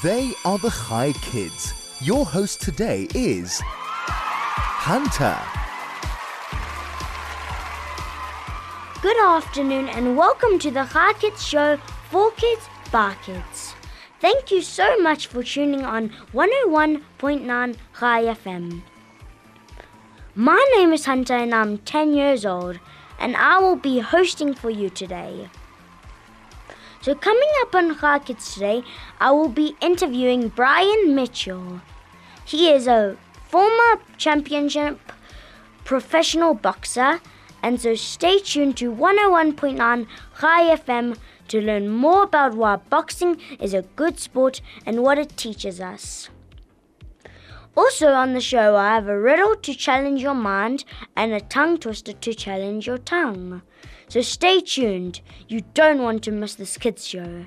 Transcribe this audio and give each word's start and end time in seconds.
They 0.00 0.34
are 0.44 0.58
the 0.58 0.70
Chai 0.70 1.12
Kids. 1.12 1.74
Your 2.00 2.24
host 2.24 2.60
today 2.60 3.06
is 3.14 3.60
Hunter. 3.64 5.38
Good 9.00 9.16
afternoon 9.16 9.88
and 9.88 10.16
welcome 10.16 10.58
to 10.60 10.72
the 10.72 10.86
Chai 10.86 11.12
Kids 11.20 11.46
Show 11.46 11.76
for 12.10 12.32
Kids 12.32 12.68
by 12.90 13.14
Kids. 13.22 13.74
Thank 14.20 14.50
you 14.50 14.60
so 14.62 14.98
much 14.98 15.28
for 15.28 15.44
tuning 15.44 15.84
on 15.84 16.10
101.9 16.32 17.76
Chai 18.00 18.24
FM. 18.24 18.82
My 20.34 20.66
name 20.76 20.92
is 20.92 21.04
Hunter 21.04 21.34
and 21.34 21.54
I'm 21.54 21.78
10 21.78 22.14
years 22.14 22.44
old 22.44 22.80
and 23.20 23.36
I 23.36 23.58
will 23.60 23.76
be 23.76 24.00
hosting 24.00 24.54
for 24.54 24.70
you 24.70 24.90
today. 24.90 25.48
So, 27.02 27.16
coming 27.16 27.48
up 27.62 27.74
on 27.74 28.20
Kids 28.20 28.54
today, 28.54 28.84
I 29.18 29.32
will 29.32 29.48
be 29.48 29.74
interviewing 29.80 30.50
Brian 30.50 31.16
Mitchell. 31.16 31.80
He 32.44 32.70
is 32.70 32.86
a 32.86 33.16
former 33.48 34.00
championship 34.18 35.00
professional 35.84 36.54
boxer, 36.54 37.20
and 37.60 37.80
so 37.80 37.96
stay 37.96 38.38
tuned 38.38 38.76
to 38.76 38.92
101.9 38.92 40.06
Chai 40.40 40.76
FM 40.76 41.16
to 41.48 41.60
learn 41.60 41.88
more 41.88 42.22
about 42.22 42.54
why 42.54 42.76
boxing 42.76 43.40
is 43.58 43.74
a 43.74 43.82
good 43.96 44.20
sport 44.20 44.60
and 44.86 45.02
what 45.02 45.18
it 45.18 45.36
teaches 45.36 45.80
us. 45.80 46.28
Also 47.76 48.12
on 48.12 48.32
the 48.32 48.40
show, 48.40 48.76
I 48.76 48.94
have 48.94 49.08
a 49.08 49.18
riddle 49.18 49.56
to 49.56 49.74
challenge 49.74 50.22
your 50.22 50.34
mind 50.34 50.84
and 51.16 51.32
a 51.32 51.40
tongue 51.40 51.78
twister 51.78 52.12
to 52.12 52.32
challenge 52.32 52.86
your 52.86 52.98
tongue. 52.98 53.62
So 54.12 54.20
stay 54.20 54.60
tuned. 54.60 55.22
You 55.48 55.62
don't 55.72 56.02
want 56.02 56.22
to 56.24 56.30
miss 56.30 56.54
this 56.54 56.76
kids 56.76 57.06
show. 57.06 57.46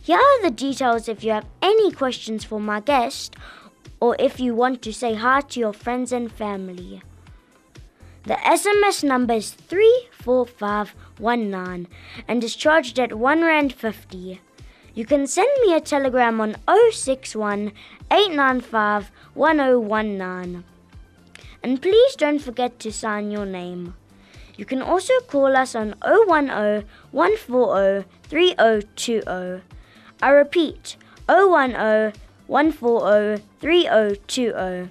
Here 0.00 0.16
are 0.16 0.42
the 0.42 0.50
details 0.50 1.10
if 1.10 1.22
you 1.22 1.32
have 1.32 1.44
any 1.60 1.92
questions 1.92 2.42
for 2.42 2.58
my 2.58 2.80
guest 2.80 3.36
or 4.00 4.16
if 4.18 4.40
you 4.40 4.54
want 4.54 4.80
to 4.80 4.94
say 4.94 5.12
hi 5.12 5.42
to 5.42 5.60
your 5.60 5.74
friends 5.74 6.10
and 6.10 6.32
family. 6.32 7.02
The 8.22 8.36
SMS 8.36 9.04
number 9.04 9.34
is 9.34 9.50
34519 9.50 11.86
and 12.26 12.42
is 12.42 12.56
charged 12.56 12.98
at 12.98 13.18
1 13.18 13.42
Rand 13.42 13.74
50. 13.74 14.40
You 14.94 15.04
can 15.04 15.26
send 15.26 15.50
me 15.66 15.74
a 15.74 15.82
telegram 15.82 16.40
on 16.40 16.56
061 16.90 17.72
895 18.10 19.10
1019. 19.34 20.64
And 21.62 21.82
please 21.82 22.16
don't 22.16 22.38
forget 22.38 22.78
to 22.78 22.90
sign 22.90 23.30
your 23.30 23.44
name. 23.44 23.96
You 24.56 24.64
can 24.64 24.80
also 24.82 25.12
call 25.28 25.56
us 25.56 25.74
on 25.74 25.94
010 26.02 26.84
140 27.10 28.08
3020. 28.22 29.62
I 30.22 30.30
repeat, 30.30 30.96
010 31.28 32.12
140 32.46 33.42
3020. 33.60 34.90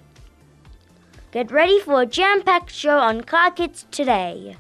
Get 1.32 1.52
ready 1.52 1.80
for 1.80 2.02
a 2.02 2.06
jam 2.06 2.44
packed 2.44 2.72
show 2.72 3.00
on 3.00 3.24
Chai 3.26 3.50
Kids 3.50 3.86
today. 3.92 4.56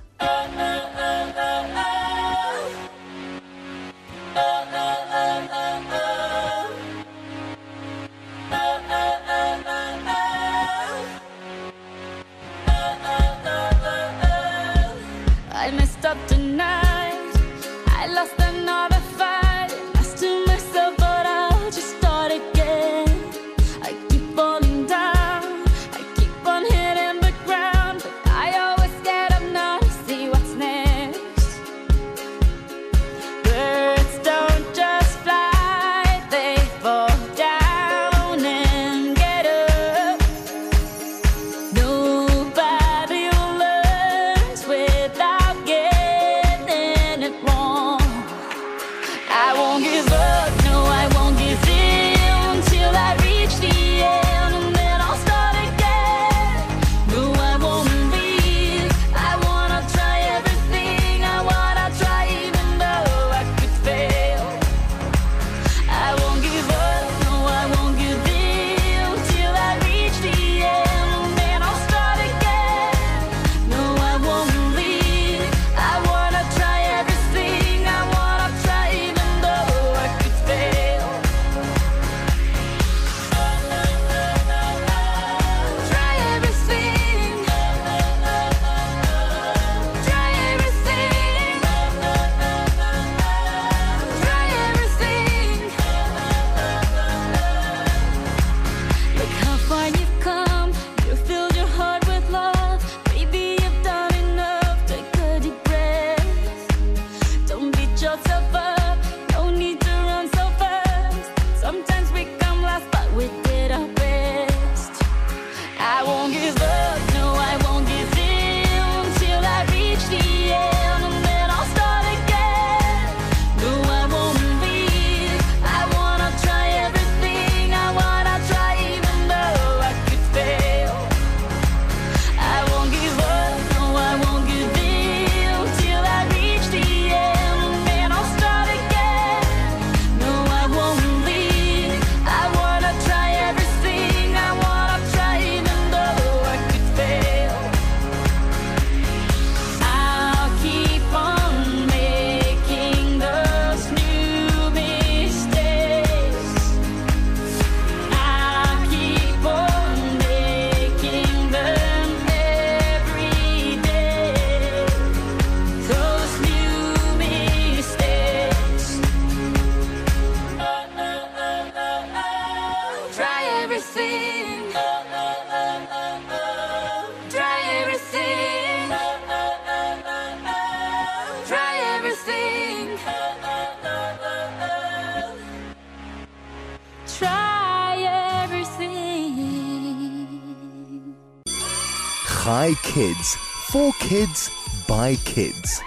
Kids, 194.16 194.50
by 194.88 195.16
kids. 195.26 195.82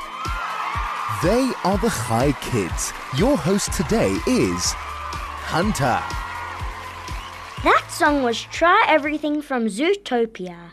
They 1.22 1.50
are 1.64 1.78
the 1.78 1.88
Chai 1.88 2.34
Kids. 2.42 2.92
Your 3.16 3.38
host 3.38 3.72
today 3.72 4.19
is 4.26 4.72
Hunter. 5.48 5.98
That 7.64 7.86
song 7.88 8.22
was 8.22 8.42
Try 8.42 8.84
Everything 8.86 9.40
from 9.40 9.69
Zootopia. 9.69 10.72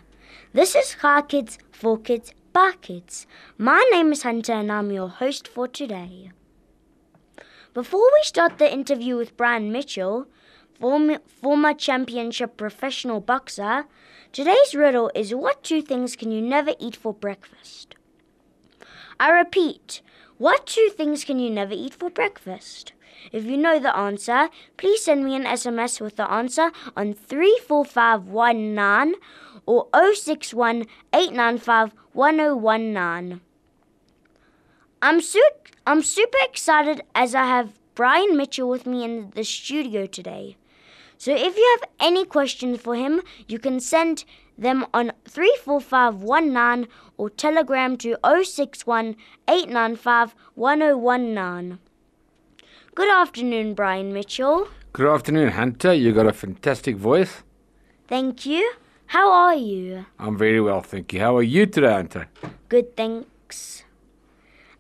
This 0.51 0.75
is 0.75 0.97
Chai 1.01 1.21
Kids, 1.21 1.57
for 1.71 1.97
Kids, 1.97 2.33
by 2.51 2.73
Kids. 2.81 3.25
My 3.57 3.87
name 3.89 4.11
is 4.11 4.23
Hunter 4.23 4.51
and 4.51 4.69
I'm 4.69 4.91
your 4.91 5.07
host 5.07 5.47
for 5.47 5.65
today. 5.65 6.31
Before 7.73 8.09
we 8.15 8.23
start 8.23 8.57
the 8.57 8.69
interview 8.69 9.15
with 9.15 9.37
Brian 9.37 9.71
Mitchell, 9.71 10.27
form- 10.79 11.19
former 11.25 11.73
championship 11.73 12.57
professional 12.57 13.21
boxer, 13.21 13.85
today's 14.31 14.75
riddle 14.75 15.11
is 15.15 15.33
what 15.33 15.63
two 15.63 15.81
things 15.81 16.15
can 16.15 16.31
you 16.31 16.41
never 16.41 16.73
eat 16.79 16.95
for 16.95 17.13
breakfast? 17.13 17.95
I 19.19 19.31
repeat, 19.31 20.01
what 20.37 20.67
two 20.67 20.89
things 20.89 21.23
can 21.23 21.39
you 21.39 21.49
never 21.49 21.73
eat 21.73 21.93
for 21.93 22.09
breakfast? 22.09 22.91
If 23.31 23.45
you 23.45 23.57
know 23.57 23.79
the 23.79 23.95
answer, 23.95 24.49
please 24.77 25.03
send 25.03 25.23
me 25.23 25.35
an 25.35 25.45
SMS 25.45 26.01
with 26.01 26.17
the 26.17 26.29
answer 26.29 26.71
on 26.95 27.13
34519 27.13 29.15
or 29.65 29.87
061 30.13 30.85
895 31.13 31.93
1019. 32.13 33.41
I'm, 35.01 35.21
su- 35.21 35.41
I'm 35.87 36.01
super 36.01 36.37
excited 36.43 37.01
as 37.13 37.33
I 37.33 37.45
have 37.45 37.79
Brian 37.95 38.35
Mitchell 38.35 38.67
with 38.67 38.85
me 38.85 39.03
in 39.03 39.31
the 39.35 39.43
studio 39.43 40.05
today. 40.05 40.57
So 41.25 41.33
if 41.33 41.57
you 41.57 41.77
have 41.79 41.89
any 41.99 42.23
questions 42.23 42.79
for 42.79 42.93
him, 42.93 43.23
you 43.47 43.57
can 43.57 43.79
send 43.79 44.25
them 44.59 44.85
on 44.93 45.11
34519 45.27 46.87
or 47.17 47.31
telegram 47.31 47.97
to 47.97 48.15
061 48.23 49.15
895 49.47 50.35
1019. 50.53 51.79
Good 52.93 53.09
afternoon, 53.09 53.73
Brian 53.73 54.13
Mitchell. 54.13 54.67
Good 54.93 55.11
afternoon, 55.11 55.49
Hunter. 55.53 55.95
You 55.95 56.13
got 56.13 56.27
a 56.27 56.31
fantastic 56.31 56.95
voice. 56.95 57.41
Thank 58.07 58.45
you. 58.45 58.73
How 59.07 59.31
are 59.31 59.55
you? 59.55 60.05
I'm 60.19 60.37
very 60.37 60.61
well, 60.61 60.81
thank 60.81 61.11
you. 61.11 61.21
How 61.21 61.35
are 61.37 61.41
you 61.41 61.65
today, 61.65 61.93
Hunter? 61.93 62.27
Good, 62.69 62.95
thanks. 62.95 63.83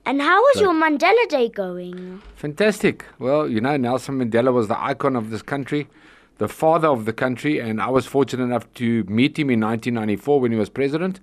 And 0.05 0.21
how 0.21 0.39
was 0.39 0.57
Good. 0.57 0.61
your 0.61 0.73
Mandela 0.73 1.27
Day 1.27 1.49
going? 1.49 2.21
Fantastic. 2.35 3.03
Well, 3.17 3.49
you 3.49 3.59
know, 3.61 3.75
Nelson 3.77 4.19
Mandela 4.19 4.53
was 4.53 4.67
the 4.67 4.79
icon 4.79 5.15
of 5.15 5.31
this 5.31 5.41
country, 5.41 5.87
the 6.37 6.47
father 6.47 6.87
of 6.87 7.05
the 7.05 7.13
country, 7.13 7.59
and 7.59 7.81
I 7.81 7.89
was 7.89 8.05
fortunate 8.05 8.43
enough 8.43 8.71
to 8.75 9.03
meet 9.05 9.39
him 9.39 9.49
in 9.49 9.59
1994 9.61 10.39
when 10.39 10.51
he 10.51 10.57
was 10.57 10.69
president. 10.69 11.19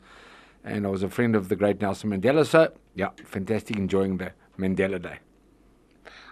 And 0.65 0.87
I 0.87 0.91
was 0.91 1.03
a 1.03 1.09
friend 1.09 1.35
of 1.35 1.49
the 1.49 1.57
great 1.57 1.81
Nelson 1.81 2.11
Mandela. 2.11 2.47
So, 2.47 2.73
yeah, 2.95 3.11
fantastic 3.25 3.77
enjoying 3.77 4.19
the 4.19 4.33
Mandela 4.59 5.03
Day. 5.03 5.19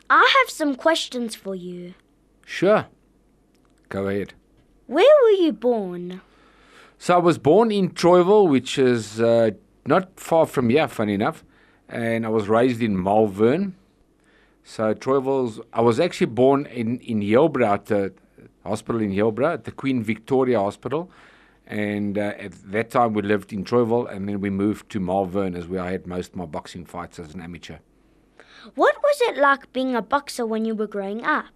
I 0.09 0.35
have 0.39 0.51
some 0.51 0.75
questions 0.77 1.35
for 1.35 1.55
you. 1.55 1.95
Sure. 2.47 2.87
Go 3.89 4.09
ahead. 4.09 4.35
Where 4.87 5.23
were 5.23 5.31
you 5.31 5.53
born? 5.53 6.21
So 6.99 7.15
I 7.15 7.19
was 7.19 7.39
born 7.39 7.71
in 7.71 7.91
Troyville, 7.91 8.49
which 8.49 8.79
is 8.79 9.21
uh, 9.21 9.53
not 9.87 10.19
far 10.19 10.47
from 10.47 10.69
here, 10.69 10.87
funny 10.89 11.15
enough, 11.15 11.45
and 11.89 12.27
I 12.27 12.29
was 12.29 12.49
raised 12.49 12.83
in 12.83 13.01
Malvern. 13.01 13.75
So 14.65 14.95
Troyville's, 14.95 15.61
I 15.73 15.81
was 15.81 15.99
actually 15.99 16.27
born 16.27 16.67
in 16.67 16.99
in 17.01 17.23
at 17.23 17.87
the 17.87 18.13
hospital 18.65 19.01
in 19.01 19.13
Hillbrow, 19.13 19.55
at 19.55 19.65
the 19.65 19.73
Queen 19.73 20.03
Victoria 20.03 20.61
Hospital, 20.61 21.11
and 21.67 22.19
uh, 22.19 22.33
at 22.39 22.53
that 22.73 22.91
time 22.91 23.13
we 23.13 23.23
lived 23.23 23.53
in 23.53 23.65
Troyville, 23.65 24.11
and 24.11 24.29
then 24.29 24.41
we 24.41 24.51
moved 24.51 24.91
to 24.91 25.01
Malvern, 25.01 25.55
as 25.55 25.69
where 25.69 25.83
I 25.83 25.93
had 25.93 26.07
most 26.07 26.31
of 26.31 26.37
my 26.37 26.47
boxing 26.47 26.85
fights 26.85 27.19
as 27.19 27.35
an 27.35 27.41
amateur. 27.41 27.79
What 28.75 28.97
was 29.03 29.21
it 29.23 29.39
like 29.39 29.73
being 29.73 29.95
a 29.95 30.03
boxer 30.03 30.45
when 30.45 30.65
you 30.65 30.75
were 30.75 30.87
growing 30.87 31.25
up? 31.25 31.47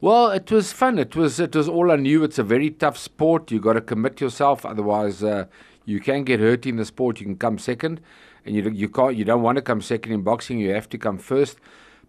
Well, 0.00 0.30
it 0.30 0.50
was 0.50 0.72
fun. 0.72 0.98
It 0.98 1.14
was 1.14 1.38
it 1.38 1.54
was 1.54 1.68
all 1.68 1.92
I 1.92 1.96
knew. 1.96 2.24
It's 2.24 2.38
a 2.38 2.42
very 2.42 2.70
tough 2.70 2.96
sport. 2.96 3.50
You 3.50 3.60
got 3.60 3.74
to 3.74 3.80
commit 3.80 4.20
yourself, 4.20 4.66
otherwise 4.66 5.22
uh, 5.22 5.46
you 5.84 6.00
can 6.00 6.24
get 6.24 6.40
hurt 6.40 6.66
in 6.66 6.76
the 6.76 6.84
sport. 6.84 7.20
You 7.20 7.26
can 7.26 7.36
come 7.36 7.58
second, 7.58 8.00
and 8.44 8.56
you 8.56 8.68
you 8.70 8.88
can't. 8.88 9.14
You 9.14 9.24
don't 9.24 9.42
want 9.42 9.56
to 9.56 9.62
come 9.62 9.80
second 9.80 10.12
in 10.12 10.22
boxing. 10.22 10.58
You 10.58 10.72
have 10.74 10.88
to 10.88 10.98
come 10.98 11.18
first. 11.18 11.58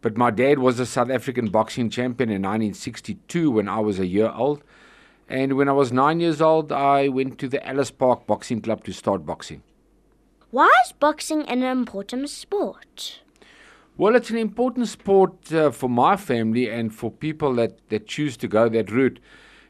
But 0.03 0.17
my 0.17 0.31
dad 0.31 0.59
was 0.59 0.81
a 0.81 0.85
South 0.85 1.09
African 1.09 1.47
boxing 1.47 1.89
champion 1.89 2.29
in 2.29 2.41
1962 2.41 3.49
when 3.49 3.69
I 3.69 3.79
was 3.79 3.99
a 3.99 4.05
year 4.05 4.29
old, 4.35 4.61
and 5.29 5.53
when 5.53 5.69
I 5.69 5.71
was 5.71 5.93
nine 5.93 6.19
years 6.19 6.41
old, 6.41 6.73
I 6.73 7.07
went 7.07 7.39
to 7.39 7.47
the 7.47 7.65
Alice 7.65 7.89
Park 7.89 8.27
Boxing 8.27 8.61
Club 8.61 8.83
to 8.83 8.91
start 8.91 9.25
boxing. 9.25 9.63
Why 10.51 10.69
is 10.85 10.91
boxing 10.91 11.43
an 11.43 11.63
important 11.63 12.29
sport? 12.29 13.21
Well, 13.95 14.17
it's 14.17 14.29
an 14.29 14.37
important 14.37 14.89
sport 14.89 15.53
uh, 15.53 15.71
for 15.71 15.89
my 15.89 16.17
family 16.17 16.69
and 16.69 16.93
for 16.93 17.09
people 17.09 17.53
that, 17.55 17.77
that 17.87 18.05
choose 18.05 18.35
to 18.37 18.47
go 18.49 18.67
that 18.67 18.91
route. 18.91 19.21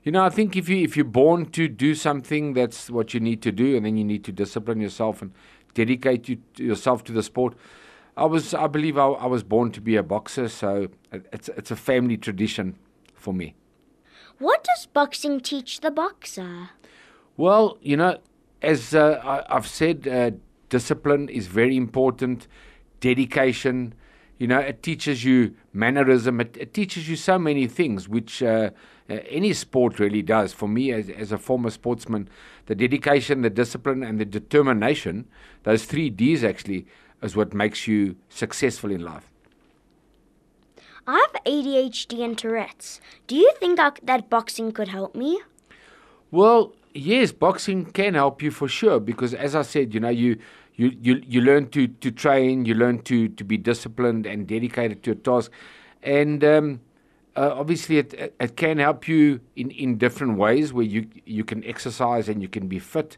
You 0.01 0.13
know, 0.13 0.23
I 0.23 0.29
think 0.29 0.57
if 0.57 0.67
you 0.67 0.77
if 0.77 0.97
you're 0.97 1.05
born 1.05 1.45
to 1.51 1.67
do 1.67 1.93
something, 1.93 2.53
that's 2.53 2.89
what 2.89 3.13
you 3.13 3.19
need 3.19 3.43
to 3.43 3.51
do, 3.51 3.77
and 3.77 3.85
then 3.85 3.97
you 3.97 4.03
need 4.03 4.23
to 4.23 4.31
discipline 4.31 4.81
yourself 4.81 5.21
and 5.21 5.31
dedicate 5.75 6.27
you, 6.27 6.37
to 6.55 6.63
yourself 6.63 7.03
to 7.03 7.11
the 7.11 7.21
sport. 7.21 7.55
I 8.15 8.25
was, 8.25 8.53
I 8.53 8.67
believe, 8.67 8.97
I, 8.97 9.05
I 9.07 9.25
was 9.25 9.43
born 9.43 9.71
to 9.71 9.81
be 9.81 9.95
a 9.95 10.03
boxer, 10.03 10.47
so 10.47 10.89
it's 11.11 11.49
it's 11.49 11.71
a 11.71 11.75
family 11.75 12.17
tradition 12.17 12.77
for 13.15 13.33
me. 13.33 13.55
What 14.37 14.63
does 14.63 14.85
boxing 14.85 15.39
teach 15.39 15.81
the 15.81 15.91
boxer? 15.91 16.69
Well, 17.37 17.77
you 17.81 17.97
know, 17.97 18.17
as 18.61 18.93
uh, 18.93 19.21
I, 19.23 19.55
I've 19.55 19.67
said, 19.67 20.07
uh, 20.07 20.31
discipline 20.69 21.29
is 21.29 21.47
very 21.47 21.75
important. 21.75 22.47
Dedication, 22.99 23.93
you 24.37 24.47
know, 24.47 24.59
it 24.59 24.83
teaches 24.83 25.23
you 25.23 25.55
mannerism. 25.71 26.39
It, 26.39 26.55
it 26.59 26.73
teaches 26.73 27.09
you 27.09 27.15
so 27.15 27.39
many 27.39 27.67
things, 27.67 28.07
which 28.07 28.43
uh, 28.43 28.69
uh, 29.09 29.13
any 29.29 29.53
sport 29.53 29.99
really 29.99 30.21
does. 30.21 30.53
For 30.53 30.67
me, 30.67 30.91
as, 30.91 31.09
as 31.09 31.31
a 31.31 31.37
former 31.37 31.71
sportsman, 31.71 32.29
the 32.67 32.75
dedication, 32.75 33.41
the 33.41 33.49
discipline, 33.49 34.03
and 34.03 34.19
the 34.19 34.25
determination, 34.25 35.27
those 35.63 35.85
three 35.85 36.09
Ds 36.09 36.43
actually, 36.43 36.85
is 37.23 37.35
what 37.35 37.53
makes 37.53 37.87
you 37.87 38.15
successful 38.29 38.91
in 38.91 39.01
life. 39.01 39.29
I 41.05 41.25
have 41.33 41.43
ADHD 41.43 42.23
and 42.23 42.37
Tourette's. 42.37 43.01
Do 43.27 43.35
you 43.35 43.51
think 43.59 43.79
I, 43.79 43.91
that 44.03 44.29
boxing 44.29 44.71
could 44.71 44.87
help 44.87 45.15
me? 45.15 45.41
Well, 46.31 46.73
yes, 46.93 47.31
boxing 47.31 47.85
can 47.85 48.13
help 48.13 48.41
you 48.41 48.51
for 48.51 48.67
sure 48.67 48.99
because, 48.99 49.33
as 49.33 49.55
I 49.55 49.63
said, 49.63 49.93
you 49.93 49.99
know, 49.99 50.09
you 50.09 50.37
you 50.75 50.95
you, 51.01 51.21
you 51.27 51.41
learn 51.41 51.69
to, 51.69 51.87
to 51.87 52.11
train, 52.11 52.65
you 52.65 52.73
learn 52.73 53.01
to, 53.03 53.27
to 53.27 53.43
be 53.43 53.57
disciplined 53.57 54.25
and 54.25 54.47
dedicated 54.47 55.03
to 55.03 55.11
a 55.11 55.15
task, 55.15 55.51
and 56.01 56.43
um, 56.43 56.81
uh, 57.35 57.53
obviously 57.53 57.97
it, 57.97 58.13
it 58.13 58.35
it 58.39 58.55
can 58.55 58.77
help 58.77 59.07
you 59.07 59.41
in, 59.55 59.71
in 59.71 59.97
different 59.97 60.37
ways 60.37 60.71
where 60.73 60.85
you 60.85 61.07
you 61.25 61.43
can 61.43 61.63
exercise 61.65 62.29
and 62.29 62.41
you 62.41 62.47
can 62.47 62.67
be 62.67 62.79
fit 62.79 63.17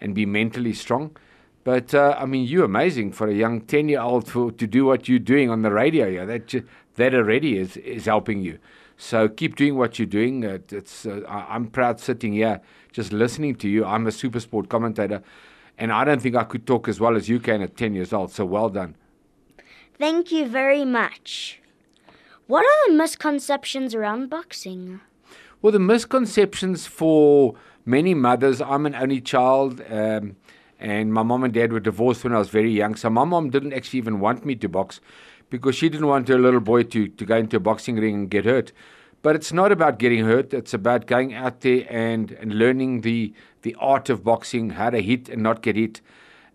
and 0.00 0.14
be 0.14 0.26
mentally 0.26 0.72
strong. 0.72 1.16
But 1.64 1.94
uh, 1.94 2.16
I 2.18 2.26
mean, 2.26 2.46
you're 2.46 2.64
amazing 2.64 3.12
for 3.12 3.28
a 3.28 3.34
young 3.34 3.60
ten 3.62 3.88
year 3.88 4.00
old 4.00 4.26
to 4.28 4.50
to 4.52 4.66
do 4.66 4.84
what 4.86 5.08
you're 5.08 5.18
doing 5.18 5.50
on 5.50 5.62
the 5.62 5.70
radio. 5.70 6.06
Yeah, 6.06 6.24
that 6.24 6.46
ju- 6.46 6.64
that 6.96 7.14
already 7.14 7.58
is 7.58 7.76
is 7.76 8.06
helping 8.06 8.40
you. 8.42 8.58
So 8.96 9.28
keep 9.28 9.56
doing 9.56 9.76
what 9.76 9.98
you're 9.98 10.06
doing. 10.06 10.44
Uh, 10.44 10.58
it's 10.70 11.06
uh, 11.06 11.20
I- 11.28 11.54
I'm 11.54 11.66
proud 11.66 12.00
sitting 12.00 12.32
here 12.32 12.60
just 12.92 13.12
listening 13.12 13.54
to 13.56 13.68
you. 13.68 13.84
I'm 13.84 14.06
a 14.06 14.10
SuperSport 14.10 14.68
commentator, 14.68 15.22
and 15.78 15.92
I 15.92 16.04
don't 16.04 16.20
think 16.20 16.34
I 16.34 16.44
could 16.44 16.66
talk 16.66 16.88
as 16.88 16.98
well 17.00 17.14
as 17.16 17.28
you 17.28 17.38
can 17.40 17.62
at 17.62 17.76
10 17.76 17.94
years 17.94 18.12
old. 18.12 18.32
So 18.32 18.44
well 18.44 18.68
done. 18.68 18.96
Thank 19.98 20.32
you 20.32 20.46
very 20.48 20.84
much. 20.84 21.60
What 22.46 22.64
are 22.64 22.88
the 22.88 22.94
misconceptions 22.94 23.94
around 23.94 24.28
boxing? 24.30 25.00
Well, 25.62 25.72
the 25.72 25.78
misconceptions 25.78 26.86
for 26.86 27.54
many 27.84 28.14
mothers. 28.14 28.60
I'm 28.60 28.86
an 28.86 28.94
only 28.94 29.20
child, 29.20 29.82
um, 29.88 30.36
and 30.80 31.12
my 31.12 31.22
mom 31.22 31.44
and 31.44 31.52
dad 31.52 31.72
were 31.72 31.80
divorced 31.80 32.24
when 32.24 32.34
I 32.34 32.38
was 32.38 32.48
very 32.48 32.70
young. 32.70 32.96
So 32.96 33.10
my 33.10 33.24
mom 33.24 33.50
didn't 33.50 33.74
actually 33.74 33.98
even 33.98 34.18
want 34.18 34.44
me 34.44 34.54
to 34.56 34.68
box 34.68 35.00
because 35.50 35.76
she 35.76 35.88
didn't 35.88 36.06
want 36.06 36.28
her 36.28 36.38
little 36.38 36.60
boy 36.60 36.84
to, 36.84 37.06
to 37.06 37.24
go 37.24 37.36
into 37.36 37.58
a 37.58 37.60
boxing 37.60 37.96
ring 37.96 38.14
and 38.14 38.30
get 38.30 38.46
hurt. 38.46 38.72
But 39.22 39.36
it's 39.36 39.52
not 39.52 39.70
about 39.70 39.98
getting 39.98 40.24
hurt. 40.24 40.54
It's 40.54 40.72
about 40.72 41.06
going 41.06 41.34
out 41.34 41.60
there 41.60 41.86
and, 41.90 42.32
and 42.32 42.54
learning 42.54 43.02
the 43.02 43.34
the 43.62 43.76
art 43.78 44.08
of 44.08 44.24
boxing, 44.24 44.70
how 44.70 44.88
to 44.88 45.02
hit 45.02 45.28
and 45.28 45.42
not 45.42 45.62
get 45.62 45.76
hit. 45.76 46.00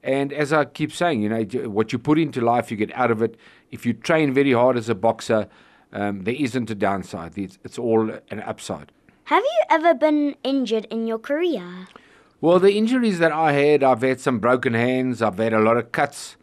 And 0.01 0.33
as 0.33 0.51
I 0.51 0.65
keep 0.65 0.91
saying, 0.91 1.21
you 1.21 1.29
know, 1.29 1.43
what 1.69 1.93
you 1.93 1.99
put 1.99 2.17
into 2.17 2.41
life, 2.41 2.71
you 2.71 2.77
get 2.77 2.91
out 2.93 3.11
of 3.11 3.21
it. 3.21 3.37
If 3.69 3.85
you 3.85 3.93
train 3.93 4.33
very 4.33 4.53
hard 4.53 4.75
as 4.75 4.89
a 4.89 4.95
boxer, 4.95 5.47
um, 5.93 6.23
there 6.23 6.33
isn't 6.35 6.69
a 6.71 6.75
downside. 6.75 7.37
It's, 7.37 7.59
it's 7.63 7.77
all 7.77 8.09
an 8.31 8.39
upside. 8.41 8.91
Have 9.25 9.43
you 9.43 9.61
ever 9.69 9.93
been 9.93 10.35
injured 10.43 10.85
in 10.85 11.07
your 11.07 11.19
career? 11.19 11.87
Well, 12.45 12.59
the 12.59 12.77
injuries 12.77 13.17
that 13.17 13.31
I 13.31 13.53
had, 13.53 13.81
I've 13.81 14.03
had 14.03 14.19
some 14.19 14.37
broken 14.37 14.75
hands. 14.75 15.19
I've 15.23 15.39
had 15.39 15.51
a 15.51 15.59
lot 15.59 15.77
of 15.77 15.91
cuts. 15.91 16.37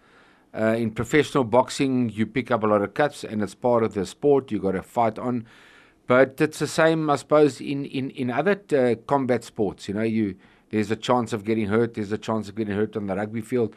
Uh, 0.53 0.75
in 0.77 0.91
professional 0.91 1.45
boxing, 1.45 2.09
you 2.09 2.27
pick 2.27 2.51
up 2.51 2.65
a 2.65 2.67
lot 2.67 2.83
of 2.83 2.93
cuts, 2.93 3.23
and 3.23 3.41
it's 3.41 3.55
part 3.55 3.85
of 3.85 3.95
the 3.95 4.05
sport. 4.05 4.51
You've 4.51 4.63
got 4.63 4.73
to 4.73 4.83
fight 4.83 5.17
on. 5.17 5.47
But 6.09 6.41
it's 6.41 6.59
the 6.59 6.67
same, 6.67 7.09
I 7.09 7.15
suppose, 7.15 7.61
in 7.61 7.85
in 7.85 8.11
in 8.11 8.33
other 8.33 8.61
uh, 8.77 8.97
combat 9.07 9.45
sports. 9.45 9.87
You 9.87 9.95
know, 9.95 10.03
you 10.03 10.35
there's 10.71 10.91
a 10.91 10.97
chance 10.97 11.33
of 11.33 11.45
getting 11.45 11.69
hurt. 11.69 11.95
There's 11.95 12.11
a 12.11 12.19
chance 12.19 12.49
of 12.49 12.57
getting 12.57 12.75
hurt 12.75 12.97
on 12.97 13.07
the 13.07 13.15
rugby 13.15 13.41
field, 13.41 13.77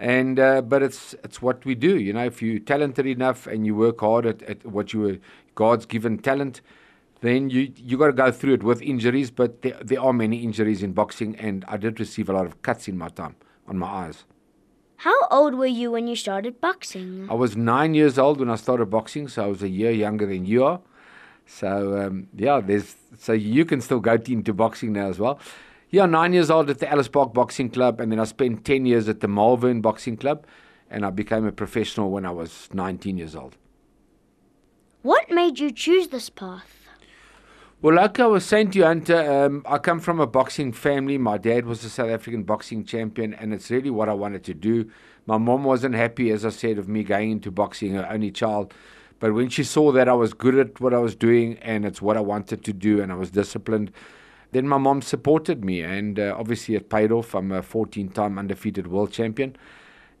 and 0.00 0.40
uh, 0.40 0.62
but 0.62 0.82
it's 0.82 1.14
it's 1.22 1.40
what 1.40 1.64
we 1.64 1.76
do. 1.76 1.96
You 1.96 2.12
know, 2.12 2.24
if 2.24 2.42
you're 2.42 2.58
talented 2.58 3.06
enough 3.06 3.46
and 3.46 3.64
you 3.64 3.76
work 3.76 4.00
hard 4.00 4.26
at, 4.26 4.42
at 4.42 4.66
what 4.66 4.92
you 4.92 5.00
were 5.00 5.18
God's 5.54 5.86
given 5.86 6.18
talent, 6.18 6.60
then 7.22 7.48
you 7.50 7.72
you 7.76 7.96
got 7.96 8.08
to 8.08 8.12
go 8.12 8.30
through 8.30 8.54
it 8.54 8.62
with 8.62 8.82
injuries. 8.82 9.30
But 9.30 9.62
there, 9.62 9.78
there 9.82 10.00
are 10.00 10.12
many 10.12 10.38
injuries 10.38 10.82
in 10.82 10.92
boxing, 10.92 11.34
and 11.36 11.64
I 11.66 11.76
did 11.78 11.98
receive 11.98 12.28
a 12.28 12.32
lot 12.34 12.46
of 12.46 12.60
cuts 12.62 12.88
in 12.88 12.98
my 12.98 13.08
time 13.08 13.36
on 13.66 13.78
my 13.78 13.86
eyes. 13.86 14.24
How 14.96 15.16
old 15.30 15.54
were 15.54 15.66
you 15.66 15.90
when 15.92 16.06
you 16.06 16.14
started 16.14 16.60
boxing? 16.60 17.26
I 17.30 17.34
was 17.34 17.56
nine 17.56 17.94
years 17.94 18.18
old 18.18 18.38
when 18.38 18.50
I 18.50 18.56
started 18.56 18.86
boxing, 18.86 19.26
so 19.28 19.44
I 19.44 19.46
was 19.46 19.62
a 19.62 19.68
year 19.68 19.90
younger 19.90 20.26
than 20.26 20.44
you 20.44 20.64
are. 20.64 20.80
So 21.46 22.00
um, 22.00 22.28
yeah, 22.36 22.60
there's 22.60 22.94
so 23.18 23.32
you 23.32 23.64
can 23.64 23.80
still 23.80 24.00
go 24.00 24.14
into 24.14 24.52
boxing 24.52 24.92
now 24.92 25.08
as 25.08 25.18
well. 25.18 25.40
Yeah, 25.90 26.06
nine 26.06 26.32
years 26.32 26.50
old 26.50 26.70
at 26.70 26.78
the 26.78 26.90
Alice 26.90 27.08
Park 27.08 27.34
Boxing 27.34 27.68
Club, 27.70 28.00
and 28.00 28.10
then 28.12 28.18
I 28.18 28.24
spent 28.24 28.64
ten 28.64 28.84
years 28.86 29.08
at 29.08 29.20
the 29.20 29.28
Malvern 29.28 29.80
Boxing 29.80 30.16
Club, 30.16 30.46
and 30.90 31.06
I 31.06 31.10
became 31.10 31.46
a 31.46 31.52
professional 31.52 32.10
when 32.10 32.26
I 32.26 32.30
was 32.30 32.68
19 32.72 33.16
years 33.16 33.34
old. 33.34 33.56
What 35.00 35.30
made 35.30 35.58
you 35.58 35.72
choose 35.72 36.08
this 36.08 36.30
path? 36.30 36.81
Well, 37.82 37.96
like 37.96 38.20
I 38.20 38.26
was 38.26 38.44
saying 38.44 38.70
to 38.70 38.78
you, 38.78 38.84
Hunter, 38.84 39.44
um, 39.44 39.64
I 39.66 39.78
come 39.78 39.98
from 39.98 40.20
a 40.20 40.26
boxing 40.28 40.70
family. 40.70 41.18
My 41.18 41.36
dad 41.36 41.66
was 41.66 41.82
a 41.82 41.90
South 41.90 42.10
African 42.10 42.44
boxing 42.44 42.84
champion, 42.84 43.34
and 43.34 43.52
it's 43.52 43.72
really 43.72 43.90
what 43.90 44.08
I 44.08 44.12
wanted 44.14 44.44
to 44.44 44.54
do. 44.54 44.88
My 45.26 45.36
mom 45.36 45.64
wasn't 45.64 45.96
happy, 45.96 46.30
as 46.30 46.44
I 46.44 46.50
said, 46.50 46.78
of 46.78 46.86
me 46.86 47.02
going 47.02 47.32
into 47.32 47.50
boxing, 47.50 47.94
her 47.94 48.08
only 48.08 48.30
child. 48.30 48.72
But 49.18 49.34
when 49.34 49.48
she 49.48 49.64
saw 49.64 49.90
that 49.90 50.08
I 50.08 50.12
was 50.12 50.32
good 50.32 50.54
at 50.54 50.80
what 50.80 50.94
I 50.94 50.98
was 50.98 51.16
doing 51.16 51.58
and 51.58 51.84
it's 51.84 52.00
what 52.00 52.16
I 52.16 52.20
wanted 52.20 52.62
to 52.66 52.72
do 52.72 53.02
and 53.02 53.10
I 53.10 53.16
was 53.16 53.32
disciplined, 53.32 53.90
then 54.52 54.68
my 54.68 54.78
mom 54.78 55.02
supported 55.02 55.64
me. 55.64 55.80
And 55.80 56.20
uh, 56.20 56.36
obviously, 56.38 56.76
it 56.76 56.88
paid 56.88 57.10
off. 57.10 57.34
I'm 57.34 57.50
a 57.50 57.62
14 57.62 58.10
time 58.10 58.38
undefeated 58.38 58.86
world 58.86 59.10
champion. 59.10 59.56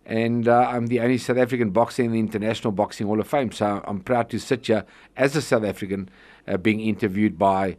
And 0.04 0.48
uh, 0.48 0.66
I'm 0.68 0.88
the 0.88 0.98
only 0.98 1.16
South 1.16 1.38
African 1.38 1.70
boxer 1.70 2.02
in 2.02 2.10
the 2.10 2.18
International 2.18 2.72
Boxing 2.72 3.06
Hall 3.06 3.20
of 3.20 3.28
Fame. 3.28 3.52
So 3.52 3.80
I'm 3.84 4.00
proud 4.00 4.30
to 4.30 4.40
sit 4.40 4.66
here 4.66 4.84
as 5.16 5.36
a 5.36 5.42
South 5.42 5.62
African 5.62 6.10
uh, 6.48 6.56
being 6.56 6.80
interviewed 6.80 7.38
by 7.38 7.76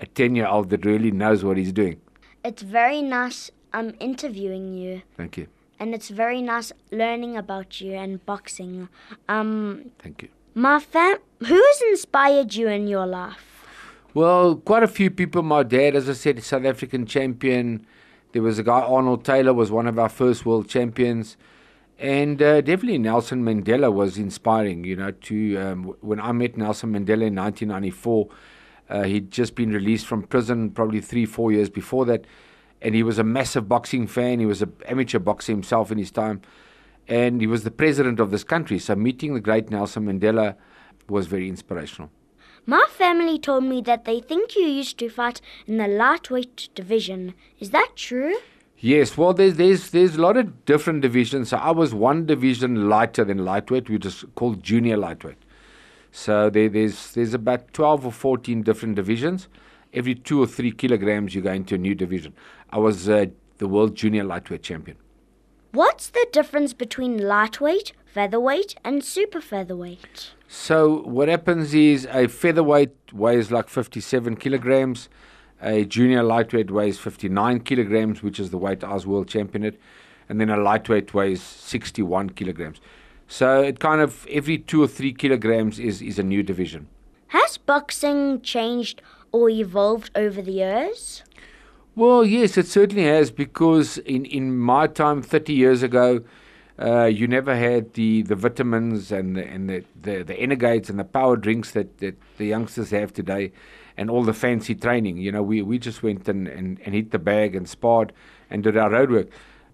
a 0.00 0.06
10 0.06 0.34
year 0.36 0.46
old 0.46 0.70
that 0.70 0.84
really 0.84 1.10
knows 1.10 1.44
what 1.44 1.56
he's 1.56 1.72
doing. 1.72 2.00
It's 2.44 2.62
very 2.62 3.02
nice 3.02 3.50
um 3.72 3.94
interviewing 4.00 4.72
you 4.74 5.02
Thank 5.16 5.36
you. 5.36 5.48
and 5.80 5.94
it's 5.94 6.08
very 6.08 6.40
nice 6.40 6.72
learning 6.90 7.36
about 7.36 7.80
you 7.80 7.92
and 7.92 8.24
boxing. 8.24 8.88
Um 9.28 9.90
Thank 9.98 10.22
you. 10.22 10.28
my 10.54 10.78
fam 10.80 11.16
who 11.40 11.54
has 11.70 11.82
inspired 11.90 12.54
you 12.54 12.68
in 12.68 12.86
your 12.86 13.06
life? 13.06 13.44
Well, 14.14 14.56
quite 14.56 14.82
a 14.82 14.88
few 14.88 15.10
people. 15.10 15.42
My 15.42 15.62
dad, 15.62 15.94
as 15.94 16.08
I 16.08 16.14
said, 16.14 16.42
South 16.42 16.64
African 16.64 17.04
champion. 17.04 17.86
There 18.32 18.40
was 18.40 18.58
a 18.58 18.62
guy, 18.62 18.80
Arnold 18.80 19.24
Taylor, 19.26 19.52
was 19.52 19.70
one 19.70 19.86
of 19.86 19.98
our 19.98 20.08
first 20.08 20.46
world 20.46 20.68
champions. 20.70 21.36
And 21.98 22.42
uh, 22.42 22.60
definitely 22.60 22.98
Nelson 22.98 23.42
Mandela 23.42 23.92
was 23.92 24.18
inspiring, 24.18 24.84
you 24.84 24.96
know, 24.96 25.12
to, 25.12 25.56
um, 25.56 25.84
when 26.00 26.20
I 26.20 26.32
met 26.32 26.56
Nelson 26.56 26.92
Mandela 26.92 27.26
in 27.26 27.34
1994, 27.34 28.28
uh, 28.88 29.02
he'd 29.04 29.30
just 29.30 29.54
been 29.54 29.70
released 29.70 30.06
from 30.06 30.22
prison 30.22 30.70
probably 30.70 31.00
three, 31.00 31.24
four 31.24 31.50
years 31.52 31.70
before 31.70 32.04
that. 32.06 32.26
And 32.82 32.94
he 32.94 33.02
was 33.02 33.18
a 33.18 33.24
massive 33.24 33.68
boxing 33.68 34.06
fan. 34.06 34.40
He 34.40 34.46
was 34.46 34.60
an 34.60 34.72
amateur 34.86 35.18
boxer 35.18 35.52
himself 35.52 35.90
in 35.90 35.96
his 35.96 36.10
time. 36.10 36.42
And 37.08 37.40
he 37.40 37.46
was 37.46 37.64
the 37.64 37.70
president 37.70 38.20
of 38.20 38.30
this 38.30 38.44
country. 38.44 38.78
So 38.78 38.94
meeting 38.94 39.32
the 39.32 39.40
great 39.40 39.70
Nelson 39.70 40.04
Mandela 40.04 40.56
was 41.08 41.26
very 41.26 41.48
inspirational. 41.48 42.10
My 42.66 42.84
family 42.90 43.38
told 43.38 43.64
me 43.64 43.80
that 43.82 44.04
they 44.04 44.20
think 44.20 44.56
you 44.56 44.64
used 44.64 44.98
to 44.98 45.08
fight 45.08 45.40
in 45.66 45.78
the 45.78 45.86
lightweight 45.88 46.68
division. 46.74 47.34
Is 47.58 47.70
that 47.70 47.92
true? 47.94 48.36
Yes, 48.78 49.16
well, 49.16 49.32
there's 49.32 49.54
there's 49.54 49.90
there's 49.90 50.16
a 50.16 50.20
lot 50.20 50.36
of 50.36 50.64
different 50.66 51.00
divisions. 51.00 51.48
So 51.48 51.56
I 51.56 51.70
was 51.70 51.94
one 51.94 52.26
division 52.26 52.88
lighter 52.88 53.24
than 53.24 53.44
lightweight, 53.44 53.88
which 53.88 54.04
is 54.04 54.24
called 54.34 54.62
junior 54.62 54.96
lightweight. 54.96 55.38
So 56.12 56.50
there, 56.50 56.68
there's 56.68 57.12
there's 57.12 57.34
about 57.34 57.72
twelve 57.72 58.04
or 58.04 58.12
fourteen 58.12 58.62
different 58.62 58.96
divisions. 58.96 59.48
Every 59.94 60.14
two 60.14 60.42
or 60.42 60.46
three 60.46 60.72
kilograms, 60.72 61.34
you 61.34 61.40
go 61.40 61.52
into 61.52 61.74
a 61.76 61.78
new 61.78 61.94
division. 61.94 62.34
I 62.70 62.78
was 62.78 63.08
uh, 63.08 63.26
the 63.58 63.66
world 63.66 63.94
junior 63.94 64.24
lightweight 64.24 64.62
champion. 64.62 64.98
What's 65.72 66.08
the 66.08 66.26
difference 66.32 66.72
between 66.72 67.18
lightweight, 67.18 67.92
featherweight, 68.06 68.76
and 68.84 69.04
super 69.04 69.40
featherweight? 69.40 70.32
So 70.48 71.02
what 71.02 71.28
happens 71.28 71.74
is 71.74 72.06
a 72.10 72.28
featherweight 72.28 73.12
weighs 73.12 73.50
like 73.50 73.68
57 73.68 74.36
kilograms, 74.36 75.08
a 75.62 75.84
junior 75.84 76.22
lightweight 76.22 76.70
weighs 76.70 76.98
59 76.98 77.60
kilograms, 77.60 78.22
which 78.22 78.38
is 78.38 78.50
the 78.50 78.58
weight 78.58 78.84
I 78.84 78.94
was 78.94 79.06
world 79.06 79.28
champion 79.28 79.64
at, 79.64 79.74
and 80.28 80.40
then 80.40 80.50
a 80.50 80.56
lightweight 80.56 81.14
weighs 81.14 81.42
61 81.42 82.30
kilograms. 82.30 82.80
So 83.28 83.62
it 83.62 83.80
kind 83.80 84.00
of 84.00 84.26
every 84.30 84.58
two 84.58 84.82
or 84.82 84.88
three 84.88 85.12
kilograms 85.12 85.78
is, 85.78 86.02
is 86.02 86.18
a 86.18 86.22
new 86.22 86.42
division. 86.42 86.88
Has 87.28 87.58
boxing 87.58 88.40
changed 88.42 89.02
or 89.32 89.50
evolved 89.50 90.10
over 90.14 90.40
the 90.40 90.52
years? 90.52 91.22
Well, 91.94 92.24
yes, 92.24 92.58
it 92.58 92.66
certainly 92.66 93.04
has 93.04 93.30
because 93.30 93.98
in, 93.98 94.26
in 94.26 94.58
my 94.58 94.86
time, 94.86 95.22
30 95.22 95.54
years 95.54 95.82
ago, 95.82 96.22
uh, 96.78 97.04
you 97.04 97.26
never 97.26 97.56
had 97.56 97.94
the, 97.94 98.22
the 98.22 98.34
vitamins 98.34 99.10
and 99.10 99.34
the, 99.34 99.46
and 99.46 99.70
the, 99.70 99.84
the, 100.00 100.22
the 100.22 100.34
Energades 100.34 100.90
and 100.90 100.98
the 100.98 101.04
power 101.04 101.36
drinks 101.36 101.70
that, 101.70 101.98
that 101.98 102.16
the 102.36 102.44
youngsters 102.44 102.90
have 102.90 103.14
today 103.14 103.50
and 103.96 104.10
all 104.10 104.22
the 104.22 104.34
fancy 104.34 104.74
training. 104.74 105.18
You 105.18 105.32
know, 105.32 105.42
we, 105.42 105.62
we 105.62 105.78
just 105.78 106.02
went 106.02 106.28
and, 106.28 106.46
and, 106.48 106.80
and 106.84 106.94
hit 106.94 107.10
the 107.10 107.18
bag 107.18 107.54
and 107.54 107.68
sparred 107.68 108.12
and 108.50 108.62
did 108.62 108.76
our 108.76 108.90
road 108.90 109.10
work. 109.10 109.28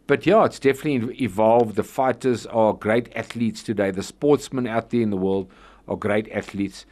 But 0.07 0.27
yeah, 0.27 0.45
it's 0.45 0.59
definitely 0.59 1.17
evolved. 1.23 1.77
The 1.77 1.85
fighters 1.85 2.47
are 2.47 2.73
great 2.73 3.15
athletes 3.17 3.63
today. 3.63 3.91
The 3.91 4.03
sportsmen 4.03 4.67
out 4.67 4.91
there 4.91 5.01
in 5.01 5.11
the 5.11 5.17
world 5.17 5.51
are 5.89 5.97
great 5.97 6.31
athletes. 6.33 6.87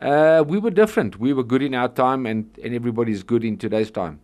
Uh, 0.00 0.44
we 0.46 0.58
were 0.58 0.70
different. 0.70 1.18
We 1.18 1.32
were 1.32 1.44
good 1.44 1.62
in 1.62 1.74
our 1.74 1.88
time, 1.88 2.26
and, 2.26 2.50
and 2.62 2.74
everybody's 2.74 3.22
good 3.22 3.44
in 3.44 3.56
today's 3.56 3.90
time. 3.90 4.20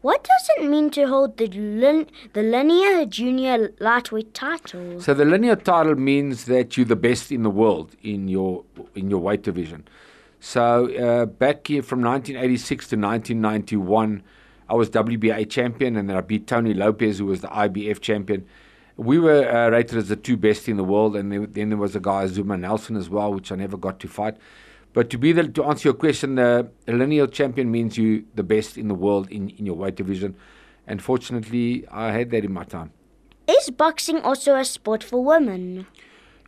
What 0.00 0.22
does 0.22 0.50
it 0.56 0.68
mean 0.68 0.90
to 0.90 1.06
hold 1.06 1.36
the, 1.36 1.48
lin- 1.48 2.06
the 2.32 2.42
linear 2.42 3.04
junior 3.06 3.72
lightweight 3.80 4.34
title? 4.34 5.00
So 5.00 5.14
the 5.14 5.24
linear 5.24 5.56
title 5.56 5.96
means 5.96 6.44
that 6.44 6.76
you're 6.76 6.86
the 6.86 6.96
best 6.96 7.32
in 7.32 7.42
the 7.42 7.50
world 7.50 7.96
in 8.02 8.28
your 8.28 8.64
in 8.94 9.10
your 9.10 9.18
weight 9.18 9.42
division. 9.42 9.88
So 10.46 10.86
uh, 10.94 11.26
back 11.26 11.66
here 11.66 11.82
from 11.82 12.02
1986 12.02 12.90
to 12.90 12.96
1991, 12.96 14.22
I 14.68 14.74
was 14.74 14.88
WBA 14.90 15.50
champion, 15.50 15.96
and 15.96 16.08
then 16.08 16.16
I 16.16 16.20
beat 16.20 16.46
Tony 16.46 16.72
Lopez, 16.72 17.18
who 17.18 17.26
was 17.26 17.40
the 17.40 17.48
IBF 17.48 18.00
champion. 18.00 18.46
We 18.96 19.18
were 19.18 19.44
uh, 19.44 19.70
rated 19.70 19.98
as 19.98 20.08
the 20.08 20.14
two 20.14 20.36
best 20.36 20.68
in 20.68 20.76
the 20.76 20.84
world, 20.84 21.16
and 21.16 21.32
then, 21.32 21.48
then 21.50 21.70
there 21.70 21.78
was 21.78 21.96
a 21.96 22.00
guy 22.00 22.28
Zuma 22.28 22.56
Nelson 22.56 22.94
as 22.94 23.10
well, 23.10 23.34
which 23.34 23.50
I 23.50 23.56
never 23.56 23.76
got 23.76 23.98
to 23.98 24.06
fight. 24.06 24.36
But 24.92 25.10
to 25.10 25.18
be 25.18 25.32
the, 25.32 25.48
to 25.48 25.64
answer 25.64 25.88
your 25.88 25.94
question, 25.94 26.36
the 26.36 26.70
lineal 26.86 27.26
champion 27.26 27.72
means 27.72 27.98
you 27.98 28.24
the 28.36 28.44
best 28.44 28.78
in 28.78 28.86
the 28.86 28.94
world 28.94 29.28
in, 29.32 29.50
in 29.50 29.66
your 29.66 29.74
weight 29.74 29.96
division. 29.96 30.36
And 30.86 31.02
fortunately, 31.02 31.88
I 31.90 32.12
had 32.12 32.30
that 32.30 32.44
in 32.44 32.52
my 32.52 32.62
time. 32.62 32.92
Is 33.48 33.70
boxing 33.70 34.20
also 34.20 34.54
a 34.54 34.64
sport 34.64 35.02
for 35.02 35.24
women? 35.24 35.88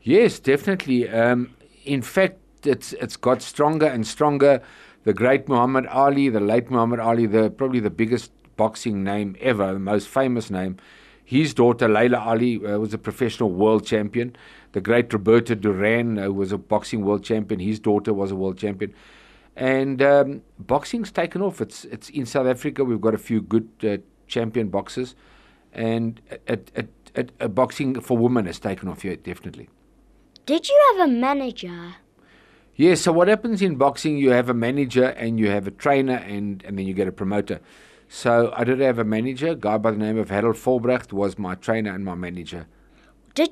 Yes, 0.05 0.39
definitely. 0.39 1.09
Um, 1.09 1.57
in 1.85 2.03
fact, 2.03 2.39
it's 2.69 2.93
it's 2.95 3.17
got 3.17 3.43
stronger 3.43 3.87
and 3.87 4.07
stronger. 4.07 4.63
The 5.05 5.13
great 5.13 5.49
Muhammad 5.49 5.87
Ali, 5.87 6.29
the 6.29 6.41
late 6.41 6.71
Muhammad 6.71 7.01
Ali, 7.01 7.27
the 7.27 7.51
probably 7.51 7.81
the 7.81 7.91
biggest 7.91 8.31
boxing 8.57 9.03
name 9.03 9.37
ever, 9.41 9.73
the 9.73 9.79
most 9.79 10.09
famous 10.09 10.51
name. 10.51 10.77
His 11.25 11.55
daughter 11.55 11.89
Laila 11.89 12.19
Ali 12.19 12.65
uh, 12.65 12.79
was 12.79 12.95
a 12.95 12.99
professional 12.99 13.51
world 13.51 13.85
champion. 13.87 14.35
The 14.73 14.81
great 14.81 15.13
Roberto 15.13 15.55
Duran 15.55 16.19
uh, 16.19 16.31
was 16.31 16.53
a 16.53 16.59
boxing 16.59 17.05
world 17.05 17.23
champion. 17.23 17.61
His 17.61 17.79
daughter 17.79 18.15
was 18.15 18.31
a 18.31 18.35
world 18.37 18.59
champion. 18.59 18.95
And 19.55 20.01
um, 20.01 20.43
boxing's 20.59 21.11
taken 21.11 21.43
off. 21.43 21.61
It's 21.61 21.85
it's 21.87 22.09
in 22.11 22.27
South 22.27 22.47
Africa. 22.47 22.85
We've 22.85 23.01
got 23.01 23.15
a 23.15 23.19
few 23.19 23.41
good 23.41 23.69
uh, 23.83 23.97
champion 24.27 24.69
boxers, 24.69 25.15
and 25.73 26.21
it, 26.47 27.55
boxing 27.55 28.01
for 28.01 28.17
women 28.17 28.47
has 28.47 28.59
taken 28.59 28.89
off 28.89 29.03
here 29.03 29.17
definitely. 29.17 29.69
Did 30.47 30.69
you 30.69 30.95
have 30.97 31.09
a 31.09 31.13
manager? 31.13 31.97
Yes, 32.79 33.01
so 33.01 33.11
what 33.11 33.27
happens 33.27 33.61
in 33.61 33.75
boxing, 33.75 34.19
you 34.19 34.31
have 34.31 34.49
a 34.49 34.55
manager 34.55 35.07
and 35.07 35.41
you 35.41 35.51
have 35.51 35.67
a 35.67 35.73
trainer 35.73 36.15
and, 36.15 36.63
and 36.65 36.79
then 36.79 36.87
you 36.87 36.95
get 36.95 37.09
a 37.09 37.13
promoter. 37.13 37.59
So 38.09 38.53
I 38.57 38.63
did 38.63 38.79
have 38.79 39.01
a 39.01 39.05
manager, 39.05 39.49
a 39.49 39.57
guy 39.57 39.79
by 39.79 39.91
the 39.91 39.97
name 39.97 40.17
of 40.17 40.31
Harold 40.31 40.55
Volbrecht 40.55 41.13
was 41.13 41.41
my 41.41 41.57
trainer 41.57 41.93
and 41.93 42.05
my 42.05 42.15
manager. 42.15 42.69
Did 43.35 43.51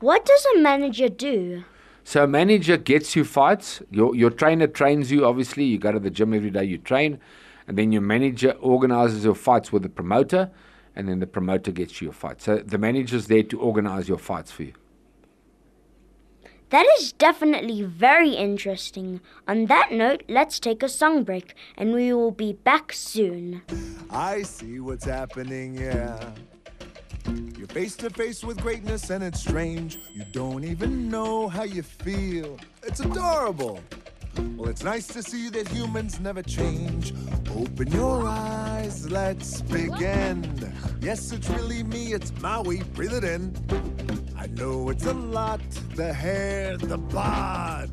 what 0.00 0.26
does 0.26 0.46
a 0.54 0.58
manager 0.58 1.08
do? 1.08 1.64
So 2.04 2.24
a 2.24 2.26
manager 2.26 2.76
gets 2.76 3.16
you 3.16 3.24
fights. 3.24 3.80
Your 3.90 4.14
your 4.14 4.28
trainer 4.28 4.66
trains 4.66 5.10
you. 5.10 5.24
Obviously, 5.24 5.64
you 5.64 5.78
go 5.78 5.92
to 5.92 5.98
the 5.98 6.10
gym 6.10 6.34
every 6.34 6.50
day. 6.50 6.64
You 6.64 6.76
train, 6.76 7.18
and 7.66 7.78
then 7.78 7.92
your 7.92 8.02
manager 8.02 8.50
organizes 8.60 9.24
your 9.24 9.34
fights 9.34 9.72
with 9.72 9.84
the 9.84 9.88
promoter, 9.88 10.50
and 10.94 11.08
then 11.08 11.20
the 11.20 11.26
promoter 11.26 11.72
gets 11.72 12.02
you 12.02 12.08
your 12.08 12.12
fight. 12.12 12.42
So 12.42 12.58
the 12.58 12.76
manager's 12.76 13.26
there 13.26 13.42
to 13.44 13.58
organize 13.58 14.06
your 14.06 14.18
fights 14.18 14.52
for 14.52 14.64
you. 14.64 14.74
That 16.70 16.84
is 16.98 17.12
definitely 17.12 17.82
very 17.82 18.30
interesting. 18.30 19.20
On 19.46 19.66
that 19.66 19.92
note, 19.92 20.24
let's 20.28 20.58
take 20.58 20.82
a 20.82 20.88
song 20.88 21.22
break 21.22 21.54
and 21.76 21.92
we 21.92 22.12
will 22.12 22.32
be 22.32 22.54
back 22.54 22.92
soon. 22.92 23.62
I 24.10 24.42
see 24.42 24.80
what's 24.80 25.04
happening, 25.04 25.74
yeah. 25.74 26.32
You're 27.56 27.68
face 27.68 27.94
to 27.96 28.10
face 28.10 28.42
with 28.42 28.60
greatness 28.60 29.10
and 29.10 29.22
it's 29.22 29.40
strange. 29.40 30.00
You 30.12 30.24
don't 30.32 30.64
even 30.64 31.08
know 31.08 31.48
how 31.48 31.62
you 31.62 31.82
feel. 31.82 32.58
It's 32.82 32.98
adorable. 32.98 33.78
Well, 34.56 34.68
it's 34.68 34.82
nice 34.82 35.06
to 35.08 35.22
see 35.22 35.48
that 35.50 35.68
humans 35.68 36.18
never 36.18 36.42
change. 36.42 37.14
Open 37.54 37.90
your 37.92 38.26
eyes, 38.26 39.08
let's 39.10 39.62
begin. 39.62 40.74
Yes, 41.00 41.30
it's 41.30 41.48
really 41.48 41.84
me, 41.84 42.12
it's 42.12 42.32
Maui, 42.40 42.82
breathe 42.94 43.14
it 43.14 43.24
in. 43.24 43.54
I 44.38 44.46
know 44.48 44.90
it's 44.90 45.06
a 45.06 45.14
lot, 45.14 45.60
the 45.94 46.12
hair, 46.12 46.76
the 46.76 46.98
bod. 46.98 47.90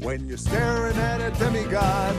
When 0.00 0.26
you're 0.26 0.36
staring 0.36 0.96
at 0.96 1.20
a 1.20 1.30
demigod, 1.38 2.14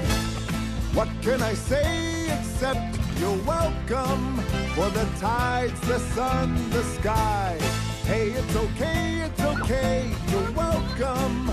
what 0.93 1.07
can 1.21 1.41
I 1.41 1.53
say 1.53 2.25
except 2.39 2.99
you're 3.19 3.37
welcome 3.43 4.37
for 4.75 4.89
the 4.89 5.07
tides, 5.19 5.79
the 5.81 5.99
sun, 5.99 6.69
the 6.71 6.83
sky? 6.83 7.57
Hey, 8.05 8.31
it's 8.31 8.55
okay, 8.55 9.21
it's 9.25 9.41
okay, 9.41 10.11
you're 10.29 10.51
welcome. 10.51 11.51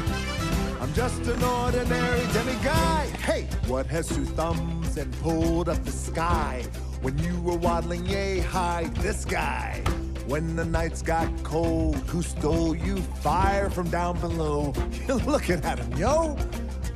I'm 0.80 0.92
just 0.94 1.20
an 1.26 1.42
ordinary 1.42 2.26
demigod. 2.32 3.08
Hey, 3.20 3.48
what 3.66 3.86
has 3.86 4.08
two 4.08 4.24
thumbs 4.24 4.96
and 4.96 5.12
pulled 5.20 5.68
up 5.68 5.84
the 5.84 5.92
sky? 5.92 6.64
When 7.02 7.18
you 7.18 7.38
were 7.42 7.56
waddling 7.56 8.06
yay 8.06 8.40
high, 8.40 8.90
this 8.94 9.24
guy. 9.24 9.84
When 10.28 10.56
the 10.56 10.64
nights 10.66 11.00
got 11.00 11.26
cold, 11.42 11.97
who 12.11 12.20
stole 12.20 12.76
you 12.76 12.99
fire 13.23 13.70
from 13.70 13.88
down 13.88 14.20
below? 14.20 14.75
You're 15.08 15.16
looking 15.16 15.64
at 15.64 15.78
him, 15.78 15.90
yo. 15.97 16.37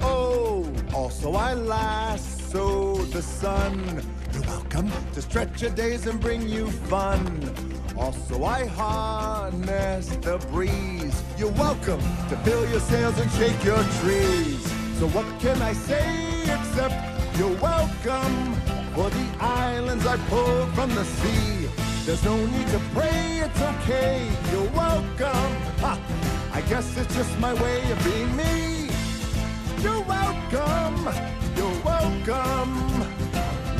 Oh, 0.02 0.70
also 0.92 1.32
I 1.32 1.54
lasso 1.54 2.96
the 3.06 3.22
sun. 3.22 4.04
You're 4.34 4.42
welcome 4.42 4.92
to 5.14 5.22
stretch 5.22 5.62
your 5.62 5.70
days 5.70 6.06
and 6.06 6.20
bring 6.20 6.46
you 6.46 6.70
fun. 6.92 7.24
Also 7.96 8.44
I 8.44 8.66
harness 8.66 10.08
the 10.16 10.36
breeze. 10.50 11.22
You're 11.38 11.52
welcome 11.52 12.02
to 12.28 12.36
fill 12.44 12.68
your 12.68 12.80
sails 12.80 13.18
and 13.18 13.30
shake 13.32 13.64
your 13.64 13.82
trees. 14.02 14.62
So 14.98 15.08
what 15.08 15.24
can 15.40 15.62
I 15.62 15.72
say 15.72 16.42
except 16.42 17.38
you're 17.38 17.56
welcome 17.62 18.54
for 18.94 19.08
the 19.08 19.26
islands 19.40 20.04
I 20.04 20.18
pulled 20.28 20.74
from 20.74 20.94
the 20.94 21.04
sea. 21.06 21.81
There's 22.04 22.24
no 22.24 22.34
need 22.34 22.66
to 22.68 22.80
pray, 22.94 23.42
it's 23.44 23.60
okay. 23.60 24.28
You're 24.50 24.68
welcome. 24.72 25.52
Ha! 25.82 25.96
I 26.52 26.60
guess 26.62 26.96
it's 26.96 27.14
just 27.14 27.38
my 27.38 27.54
way 27.54 27.78
of 27.92 28.04
being 28.04 28.36
me. 28.36 28.90
You're 29.80 30.02
welcome. 30.02 30.98
You're 31.56 31.84
welcome. 31.84 32.72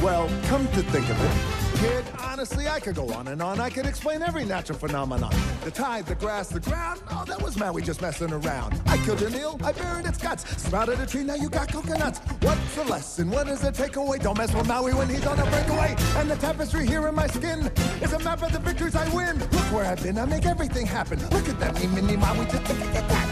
Well, 0.01 0.31
come 0.45 0.69
to 0.69 0.83
think 0.85 1.11
of 1.11 1.19
it, 1.21 1.62
kid, 1.83 2.05
honestly, 2.21 2.69
I 2.69 2.79
could 2.79 2.95
go 2.95 3.13
on 3.13 3.29
and 3.29 3.43
on. 3.43 3.59
I 3.59 3.69
could 3.69 3.87
explain 3.87 4.23
every 4.23 4.45
natural 4.45 4.79
phenomenon. 4.79 5.35
The 5.65 5.71
tide, 5.71 6.07
the 6.07 6.15
grass, 6.15 6.49
the 6.49 6.61
ground. 6.61 7.03
Oh, 7.11 7.25
that 7.27 7.43
was 7.43 7.59
Maui 7.59 7.83
just 7.83 8.01
messing 8.01 8.33
around. 8.33 8.81
I 8.87 8.97
killed 8.99 9.23
an 9.23 9.35
eel, 9.35 9.59
I 9.65 9.73
buried 9.73 10.07
its 10.07 10.19
guts. 10.19 10.45
Sprouted 10.63 11.01
a 11.01 11.07
tree, 11.07 11.25
now 11.25 11.35
you 11.35 11.49
got 11.51 11.73
coconuts. 11.73 12.21
What's 12.41 12.75
the 12.77 12.85
lesson? 12.85 13.31
What 13.31 13.49
is 13.49 13.61
the 13.63 13.73
takeaway? 13.73 14.23
Don't 14.23 14.39
mess 14.39 14.55
with 14.55 14.69
Maui 14.69 14.95
when 14.95 15.09
he's 15.09 15.27
on 15.27 15.39
a 15.39 15.47
breakaway. 15.51 15.97
And 16.19 16.31
the 16.31 16.37
tapestry 16.37 16.87
here 16.87 17.09
in 17.09 17.15
my 17.17 17.27
skin 17.27 17.71
is 18.01 18.13
a 18.13 18.19
map 18.21 18.43
of 18.43 18.53
the 18.53 18.61
victories 18.61 18.95
I 18.95 19.09
win. 19.15 19.41
Look 19.41 19.73
where 19.73 19.87
I've 19.87 20.03
been, 20.03 20.19
I 20.19 20.25
make 20.27 20.47
everything 20.47 20.87
happen. 20.87 21.19
Look 21.31 21.49
at 21.49 21.59
that, 21.59 21.75
me, 21.81 21.87
mini 21.89 22.17
Maui, 22.17 22.45
just 22.47 22.69
look 22.69 22.79
at 22.95 23.09
that. 23.09 23.29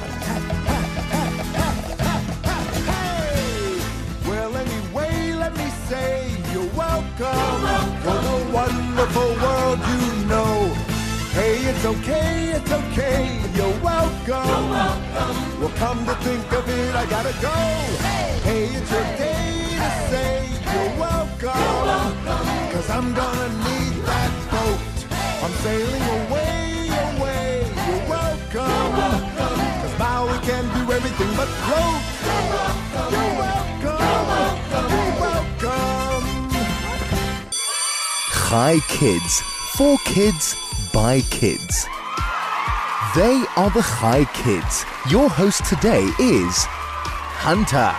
Well, 4.27 4.57
anyway, 4.57 5.35
let 5.35 5.57
me 5.57 5.69
say 5.89 6.37
you're 6.53 6.73
welcome, 6.75 7.80
wonderful 9.01 9.33
world 9.43 9.79
you 9.79 10.25
know. 10.27 10.75
Hey, 11.33 11.57
it's 11.71 11.85
okay, 11.87 12.53
it's 12.57 12.71
okay, 12.71 13.41
you're 13.55 13.79
welcome. 13.83 14.71
Well, 15.59 15.73
come 15.77 16.05
to 16.05 16.15
think 16.17 16.53
of 16.53 16.69
it, 16.69 16.95
I 16.95 17.07
gotta 17.07 17.33
go. 17.41 17.57
Hey, 18.45 18.65
it's 18.65 18.91
your 18.91 19.09
day 19.17 19.53
to 19.83 19.91
say 20.11 20.49
you're 20.73 21.01
welcome. 21.01 22.13
Cause 22.73 22.91
I'm 22.91 23.15
gonna 23.15 23.49
need 23.65 24.05
that 24.05 24.33
boat. 24.53 24.81
I'm 25.45 25.55
sailing 25.65 26.07
away, 26.21 26.91
away, 27.07 27.73
you're 27.87 28.05
welcome. 28.17 28.93
Cause 29.81 29.99
Maui 29.99 30.39
can 30.49 30.65
do 30.77 30.93
everything 30.93 31.33
but 31.39 31.49
float. 31.65 32.03
You're 33.13 33.35
welcome. 33.41 33.60
Chai 38.51 38.81
Kids, 38.89 39.41
for 39.77 39.97
kids, 39.99 40.57
by 40.93 41.21
kids. 41.31 41.87
They 43.15 43.45
are 43.57 43.71
the 43.71 43.81
Chai 43.81 44.25
Kids. 44.35 44.85
Your 45.09 45.29
host 45.29 45.65
today 45.67 46.03
is 46.19 46.65
Hunter. 47.47 47.95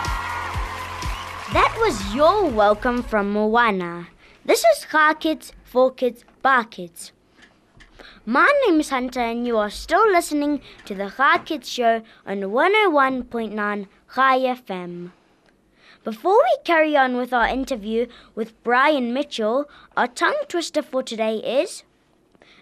That 1.54 1.74
was 1.80 2.14
your 2.14 2.50
welcome 2.50 3.02
from 3.02 3.32
Moana. 3.32 4.08
This 4.44 4.62
is 4.62 4.86
Chai 4.92 5.14
Kids, 5.14 5.54
for 5.64 5.90
kids, 5.90 6.22
by 6.42 6.64
kids. 6.64 7.12
My 8.26 8.52
name 8.66 8.80
is 8.80 8.90
Hunter, 8.90 9.20
and 9.20 9.46
you 9.46 9.56
are 9.56 9.70
still 9.70 10.06
listening 10.12 10.60
to 10.84 10.94
the 10.94 11.10
Chai 11.16 11.38
Kids 11.38 11.66
Show 11.66 12.02
on 12.26 12.40
101.9 12.40 13.86
Chai 14.14 14.38
FM. 14.40 15.12
Before 16.04 16.34
we 16.36 16.56
carry 16.64 16.96
on 16.96 17.16
with 17.16 17.32
our 17.32 17.46
interview 17.46 18.08
with 18.34 18.60
Brian 18.64 19.14
Mitchell, 19.14 19.70
our 19.96 20.08
tongue 20.08 20.42
twister 20.48 20.82
for 20.82 21.00
today 21.00 21.36
is 21.36 21.84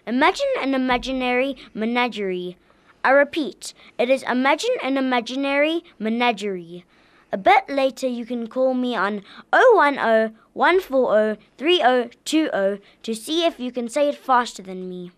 Imagine 0.05 0.45
an 0.59 0.75
imaginary 0.75 1.57
menagerie. 1.73 2.55
I 3.03 3.09
repeat, 3.09 3.73
it 3.97 4.11
is 4.11 4.21
imagine 4.23 4.75
an 4.83 4.95
imaginary 4.95 5.83
menagerie. 5.97 6.85
A 7.31 7.37
bit 7.37 7.67
later, 7.67 8.07
you 8.07 8.27
can 8.27 8.45
call 8.45 8.75
me 8.75 8.95
on 8.95 9.23
010 9.51 10.35
140 10.53 11.41
3020 11.57 12.81
to 13.01 13.15
see 13.15 13.45
if 13.45 13.59
you 13.59 13.71
can 13.71 13.89
say 13.89 14.09
it 14.09 14.17
faster 14.17 14.61
than 14.61 14.87
me. 14.87 15.11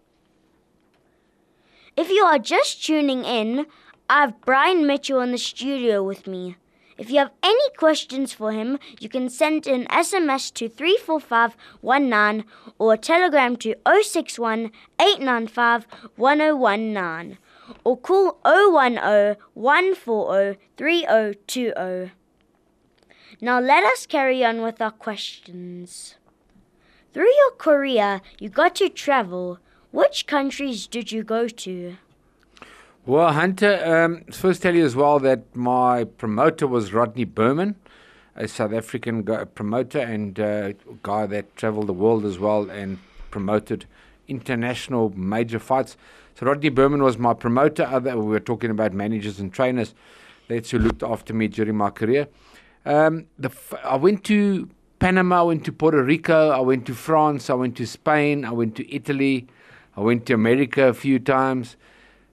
If 1.98 2.08
you 2.10 2.24
are 2.24 2.40
just 2.40 2.86
tuning 2.86 3.26
in, 3.26 3.66
I 4.10 4.22
have 4.22 4.40
Brian 4.46 4.88
Mitchell 4.88 5.20
in 5.20 5.32
the 5.32 5.38
studio 5.38 6.02
with 6.02 6.26
me. 6.26 6.56
If 6.98 7.10
you 7.10 7.18
have 7.20 7.32
any 7.42 7.70
questions 7.78 8.34
for 8.34 8.52
him, 8.52 8.80
you 9.00 9.10
can 9.10 9.30
send 9.30 9.66
an 9.68 9.86
SMS 9.88 10.54
to 10.54 10.70
34519 10.70 12.46
or 12.78 12.98
telegram 12.98 13.56
to 13.58 13.76
061 13.86 14.72
895 15.00 15.88
1019 16.16 17.38
or 17.84 17.98
call 17.98 18.40
010 18.44 19.38
140 19.54 20.60
3020. 20.78 22.12
Now 23.42 23.60
let 23.60 23.84
us 23.84 24.06
carry 24.06 24.46
on 24.46 24.62
with 24.62 24.82
our 24.82 24.92
questions. 24.92 26.16
Through 27.14 27.34
your 27.34 27.52
career, 27.58 28.22
you 28.40 28.50
got 28.50 28.76
to 28.76 28.90
travel. 28.90 29.60
Which 29.92 30.26
countries 30.26 30.88
did 30.88 31.12
you 31.12 31.24
go 31.24 31.48
to? 31.48 31.98
Well, 33.06 33.34
Hunter, 33.34 33.84
um, 33.84 34.24
first 34.32 34.62
tell 34.62 34.74
you 34.74 34.86
as 34.86 34.96
well 34.96 35.20
that 35.20 35.54
my 35.54 36.06
promoter 36.06 36.66
was 36.66 36.94
Rodney 36.94 37.26
Berman, 37.26 37.76
a 38.34 38.48
South 38.48 38.72
African 38.72 39.26
promoter 39.56 40.00
and 40.00 40.40
uh, 40.40 40.72
guy 41.02 41.26
that 41.26 41.54
traveled 41.58 41.88
the 41.88 41.94
world 41.94 42.24
as 42.24 42.40
well 42.40 42.70
and 42.70 43.00
promoted 43.30 43.88
international 44.30 45.10
major 45.18 45.60
fights. 45.60 45.98
So 46.36 46.46
Rodney 46.46 46.70
Berman 46.70 47.04
was 47.04 47.18
my 47.18 47.34
promoter. 47.34 47.84
Other, 47.84 48.18
we 48.18 48.26
were 48.26 48.40
talking 48.40 48.70
about 48.70 48.94
managers 48.94 49.38
and 49.38 49.52
trainers. 49.52 49.94
That's 50.48 50.72
who 50.72 50.80
looked 50.80 51.04
after 51.04 51.34
me 51.34 51.50
during 51.50 51.76
my 51.76 51.90
career. 51.90 52.30
Um, 52.86 53.26
the, 53.38 53.52
I 53.84 53.98
went 53.98 54.24
to 54.26 54.70
Panama, 55.00 55.42
I 55.42 55.44
went 55.44 55.66
to 55.66 55.74
Puerto 55.74 56.02
Rico, 56.02 56.52
I 56.52 56.62
went 56.62 56.86
to 56.86 56.94
France, 56.94 57.50
I 57.50 57.54
went 57.56 57.76
to 57.76 57.86
Spain, 57.86 58.46
I 58.46 58.52
went 58.52 58.78
to 58.78 58.96
Italy, 58.96 59.48
I 59.98 60.00
went 60.00 60.26
to 60.28 60.34
America 60.36 60.88
a 60.88 60.94
few 60.94 61.20
times. 61.20 61.76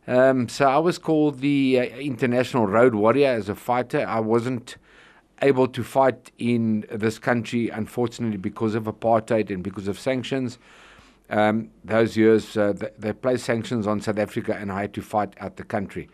Um, 0.07 0.49
so 0.49 0.67
I 0.67 0.79
was 0.79 0.99
called 0.99 1.41
the 1.41 1.79
uh, 1.79 1.83
international 1.99 2.67
road 2.67 2.95
warrior 2.95 3.29
as 3.29 3.49
a 3.49 3.55
fighter. 3.55 4.05
I 4.07 4.21
wasn't 4.21 4.77
able 5.43 5.69
to 5.69 5.83
fight 5.83 6.33
in 6.39 6.87
this 6.91 7.19
country, 7.19 7.69
unfortunately, 7.69 8.37
because 8.37 8.75
of 8.75 8.85
apartheid 8.85 9.51
and 9.51 9.63
because 9.63 9.89
of 9.89 9.99
sanctions. 9.99 10.59
Um, 11.29 11.71
those 11.85 12.17
years, 12.17 12.57
uh, 12.57 12.73
th- 12.73 12.93
they 12.99 13.13
placed 13.13 13.45
sanctions 13.45 13.87
on 13.87 14.01
South 14.01 14.19
Africa, 14.19 14.57
and 14.59 14.73
I 14.73 14.83
had 14.83 14.95
to 14.95 15.03
fight 15.03 15.35
out 15.39 15.57
the 15.57 15.65
country. 15.65 16.09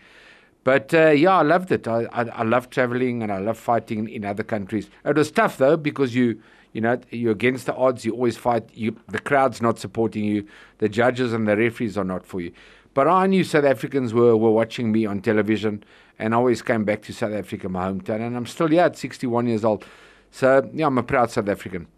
But 0.66 0.92
uh, 0.92 1.10
yeah, 1.10 1.38
I 1.38 1.42
loved 1.42 1.70
it. 1.70 1.86
I, 1.86 2.06
I, 2.12 2.22
I 2.24 2.42
love 2.42 2.70
traveling 2.70 3.22
and 3.22 3.30
I 3.30 3.38
love 3.38 3.56
fighting 3.56 4.08
in 4.08 4.24
other 4.24 4.42
countries. 4.42 4.90
It 5.04 5.14
was 5.14 5.30
tough 5.30 5.58
though 5.58 5.76
because 5.76 6.12
you 6.12 6.42
you 6.72 6.80
know 6.80 6.98
you're 7.10 7.30
against 7.30 7.66
the 7.66 7.74
odds. 7.76 8.04
You 8.04 8.14
always 8.14 8.36
fight. 8.36 8.68
You 8.74 8.96
the 9.06 9.20
crowd's 9.20 9.62
not 9.62 9.78
supporting 9.78 10.24
you. 10.24 10.44
The 10.78 10.88
judges 10.88 11.32
and 11.32 11.46
the 11.46 11.56
referees 11.56 11.96
are 11.96 12.02
not 12.04 12.26
for 12.26 12.40
you. 12.40 12.50
But 12.96 13.08
I 13.08 13.26
knew 13.26 13.44
South 13.44 13.66
Africans 13.66 14.14
were, 14.14 14.34
were 14.38 14.50
watching 14.50 14.90
me 14.90 15.04
on 15.04 15.20
television, 15.20 15.84
and 16.18 16.32
I 16.32 16.38
always 16.38 16.62
came 16.62 16.84
back 16.84 17.02
to 17.02 17.12
South 17.12 17.34
Africa, 17.34 17.68
my 17.68 17.88
hometown. 17.90 18.26
And 18.26 18.34
I'm 18.34 18.46
still 18.46 18.68
here 18.68 18.84
at 18.84 18.96
61 18.96 19.46
years 19.48 19.66
old. 19.66 19.84
So 20.30 20.66
yeah, 20.72 20.86
I'm 20.86 20.96
a 20.96 21.02
proud 21.02 21.30
South 21.30 21.50
African. 21.50 21.88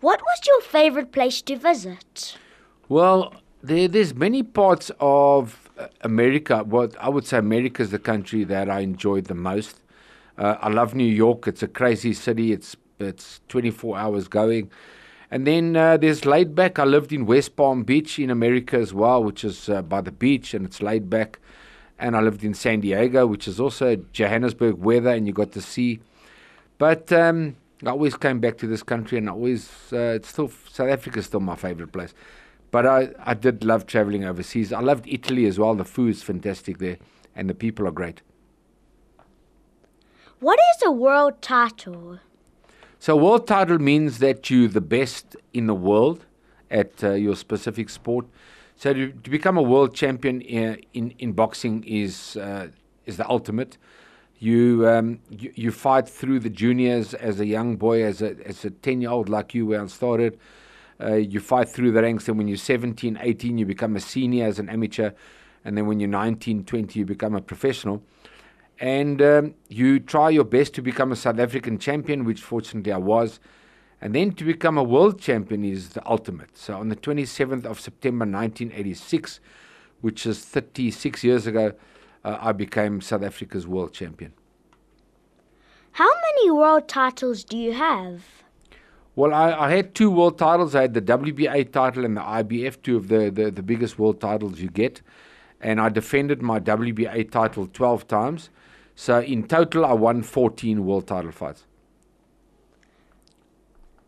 What 0.00 0.22
was 0.22 0.40
your 0.46 0.62
favorite 0.62 1.12
place 1.12 1.42
to 1.42 1.56
visit? 1.58 2.38
Well, 2.88 3.34
there, 3.62 3.86
there's 3.88 4.14
many 4.14 4.42
parts 4.42 4.90
of 5.00 5.68
uh, 5.76 5.88
America. 6.00 6.64
What 6.64 6.96
I 6.98 7.10
would 7.10 7.26
say 7.26 7.36
America 7.36 7.82
is 7.82 7.90
the 7.90 7.98
country 7.98 8.42
that 8.44 8.70
I 8.70 8.80
enjoyed 8.80 9.26
the 9.26 9.34
most. 9.34 9.82
Uh, 10.38 10.56
I 10.62 10.70
love 10.70 10.94
New 10.94 11.04
York. 11.04 11.46
It's 11.46 11.62
a 11.62 11.68
crazy 11.68 12.14
city. 12.14 12.52
It's 12.52 12.74
it's 12.98 13.42
24 13.48 13.98
hours 13.98 14.28
going. 14.28 14.70
And 15.32 15.46
then 15.46 15.76
uh, 15.76 15.96
there's 15.96 16.26
laid 16.26 16.54
back. 16.54 16.78
I 16.78 16.84
lived 16.84 17.10
in 17.10 17.24
West 17.24 17.56
Palm 17.56 17.84
Beach 17.84 18.18
in 18.18 18.28
America 18.28 18.76
as 18.76 18.92
well, 18.92 19.24
which 19.24 19.44
is 19.44 19.66
uh, 19.66 19.80
by 19.80 20.02
the 20.02 20.12
beach 20.12 20.52
and 20.52 20.66
it's 20.66 20.82
laid 20.82 21.08
back. 21.08 21.40
And 21.98 22.14
I 22.14 22.20
lived 22.20 22.44
in 22.44 22.52
San 22.52 22.80
Diego, 22.80 23.26
which 23.26 23.48
is 23.48 23.58
also 23.58 23.96
Johannesburg 24.12 24.74
weather, 24.74 25.08
and 25.08 25.26
you 25.26 25.32
got 25.32 25.52
the 25.52 25.62
sea. 25.62 26.00
But 26.76 27.10
um, 27.14 27.56
I 27.82 27.88
always 27.88 28.14
came 28.14 28.40
back 28.40 28.58
to 28.58 28.66
this 28.66 28.82
country, 28.82 29.16
and 29.16 29.26
I 29.26 29.32
always 29.32 29.70
uh, 29.90 30.16
it's 30.16 30.28
still 30.28 30.50
South 30.70 30.90
Africa 30.90 31.20
is 31.20 31.26
still 31.26 31.40
my 31.40 31.56
favorite 31.56 31.92
place. 31.92 32.12
But 32.70 32.86
I, 32.86 33.08
I 33.20 33.32
did 33.32 33.64
love 33.64 33.86
traveling 33.86 34.24
overseas. 34.24 34.70
I 34.70 34.80
loved 34.80 35.06
Italy 35.08 35.46
as 35.46 35.58
well. 35.58 35.74
The 35.74 35.86
food's 35.86 36.22
fantastic 36.22 36.76
there, 36.76 36.98
and 37.34 37.48
the 37.48 37.54
people 37.54 37.88
are 37.88 37.92
great. 37.92 38.20
What 40.40 40.58
is 40.58 40.82
a 40.84 40.90
world 40.90 41.40
title? 41.40 42.18
So 43.02 43.16
world 43.16 43.48
title 43.48 43.80
means 43.80 44.18
that 44.18 44.48
you're 44.48 44.68
the 44.68 44.80
best 44.80 45.34
in 45.52 45.66
the 45.66 45.74
world 45.74 46.24
at 46.70 47.02
uh, 47.02 47.14
your 47.14 47.34
specific 47.34 47.90
sport. 47.90 48.26
So 48.76 48.92
to, 48.92 49.10
to 49.10 49.28
become 49.28 49.58
a 49.58 49.62
world 49.62 49.92
champion 49.92 50.40
in 50.40 50.80
in, 50.94 51.12
in 51.18 51.32
boxing 51.32 51.82
is 51.82 52.36
uh, 52.36 52.68
is 53.04 53.16
the 53.16 53.28
ultimate. 53.28 53.76
You, 54.38 54.88
um, 54.88 55.18
you 55.28 55.50
you 55.56 55.72
fight 55.72 56.08
through 56.08 56.38
the 56.46 56.48
juniors 56.48 57.12
as 57.12 57.40
a 57.40 57.44
young 57.44 57.74
boy, 57.74 58.04
as 58.04 58.22
a 58.22 58.36
as 58.46 58.64
a 58.64 58.70
ten 58.70 59.00
year 59.00 59.10
old 59.10 59.28
like 59.28 59.52
you, 59.52 59.66
where 59.66 59.82
I 59.82 59.86
started. 59.88 60.38
Uh, 61.00 61.14
you 61.14 61.40
fight 61.40 61.68
through 61.68 61.90
the 61.90 62.02
ranks, 62.02 62.28
and 62.28 62.38
when 62.38 62.46
you're 62.46 62.56
17, 62.56 63.18
18, 63.20 63.58
you 63.58 63.66
become 63.66 63.96
a 63.96 64.00
senior 64.00 64.46
as 64.46 64.60
an 64.60 64.68
amateur, 64.68 65.10
and 65.64 65.76
then 65.76 65.88
when 65.88 65.98
you're 65.98 66.08
19, 66.08 66.64
20, 66.64 67.00
you 67.00 67.04
become 67.04 67.34
a 67.34 67.40
professional 67.40 68.00
and 68.82 69.22
um, 69.22 69.54
you 69.68 70.00
try 70.00 70.28
your 70.28 70.42
best 70.42 70.74
to 70.74 70.82
become 70.82 71.12
a 71.12 71.16
South 71.16 71.38
African 71.38 71.78
champion, 71.78 72.24
which 72.24 72.40
fortunately 72.40 72.90
I 72.90 72.96
was. 72.96 73.38
And 74.00 74.12
then 74.12 74.32
to 74.32 74.44
become 74.44 74.76
a 74.76 74.82
world 74.82 75.20
champion 75.20 75.64
is 75.64 75.90
the 75.90 76.04
ultimate. 76.04 76.58
So 76.58 76.74
on 76.74 76.88
the 76.88 76.96
27th 76.96 77.64
of 77.64 77.78
September 77.78 78.24
1986, 78.24 79.38
which 80.00 80.26
is 80.26 80.44
36 80.44 81.22
years 81.22 81.46
ago, 81.46 81.74
uh, 82.24 82.38
I 82.40 82.50
became 82.50 83.00
South 83.00 83.22
Africa's 83.22 83.68
world 83.68 83.92
champion. 83.92 84.32
How 85.92 86.08
many 86.08 86.50
world 86.50 86.88
titles 86.88 87.44
do 87.44 87.56
you 87.56 87.74
have? 87.74 88.24
Well, 89.14 89.32
I, 89.32 89.52
I 89.52 89.70
had 89.70 89.94
two 89.94 90.10
world 90.10 90.38
titles. 90.38 90.74
I 90.74 90.82
had 90.82 90.94
the 90.94 91.02
WBA 91.02 91.70
title 91.70 92.04
and 92.04 92.16
the 92.16 92.22
IBF, 92.22 92.82
two 92.82 92.96
of 92.96 93.06
the, 93.06 93.30
the, 93.30 93.52
the 93.52 93.62
biggest 93.62 93.96
world 94.00 94.20
titles 94.20 94.58
you 94.58 94.70
get. 94.70 95.02
And 95.60 95.80
I 95.80 95.88
defended 95.88 96.42
my 96.42 96.58
WBA 96.58 97.30
title 97.30 97.68
12 97.68 98.08
times. 98.08 98.50
So 98.94 99.20
in 99.20 99.48
total, 99.48 99.84
I 99.84 99.92
won 99.92 100.22
14 100.22 100.84
world 100.84 101.06
title 101.06 101.32
fights. 101.32 101.64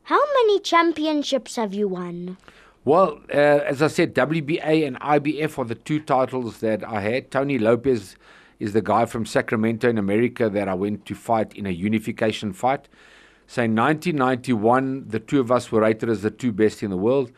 How 0.04 0.20
many 0.34 0.60
championships 0.60 1.56
have 1.56 1.72
you 1.72 1.88
won? 1.88 2.36
Well, 2.84 3.20
uh, 3.30 3.36
as 3.36 3.80
I 3.80 3.86
said, 3.86 4.14
WBA 4.14 4.86
and 4.86 5.00
IBF 5.00 5.58
are 5.58 5.64
the 5.64 5.74
two 5.74 6.00
titles 6.00 6.60
that 6.60 6.84
I 6.84 7.00
had. 7.00 7.30
Tony 7.30 7.58
Lopez 7.58 8.16
is 8.60 8.74
the 8.74 8.82
guy 8.82 9.06
from 9.06 9.24
Sacramento 9.24 9.88
in 9.88 9.96
America 9.96 10.50
that 10.50 10.68
I 10.68 10.74
went 10.74 11.06
to 11.06 11.14
fight 11.14 11.54
in 11.54 11.64
a 11.64 11.70
unification 11.70 12.52
fight. 12.52 12.88
So 13.46 13.62
in 13.62 13.74
1991, 13.74 15.08
the 15.08 15.20
two 15.20 15.40
of 15.40 15.50
us 15.50 15.72
were 15.72 15.80
rated 15.80 16.10
as 16.10 16.20
the 16.20 16.30
two 16.30 16.52
best 16.52 16.82
in 16.82 16.90
the 16.90 16.96
world. 16.98 17.32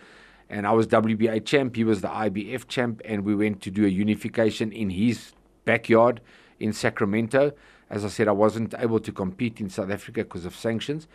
And 0.51 0.67
I 0.67 0.73
was 0.73 0.87
WBA 0.89 1.45
champ, 1.45 1.77
he 1.77 1.85
was 1.85 2.01
the 2.01 2.09
IBF 2.09 2.67
champ, 2.69 3.01
and 3.05 3.25
we 3.25 3.35
went 3.35 3.63
to 3.63 3.71
do 3.71 3.85
a 3.85 3.89
unification 3.89 4.73
in 4.73 4.91
his 4.91 5.33
backyard 5.65 6.21
in 6.61 6.73
Sacramento. 6.73 7.53
As 7.89 8.05
I 8.05 8.09
said, 8.09 8.29
I 8.29 8.33
wasn't 8.33 8.75
able 8.79 9.01
to 9.01 9.13
compete 9.13 9.61
in 9.61 9.71
South 9.71 9.91
Africa 9.91 10.25
because 10.25 10.45
of 10.45 10.55
sanctions. 10.57 11.07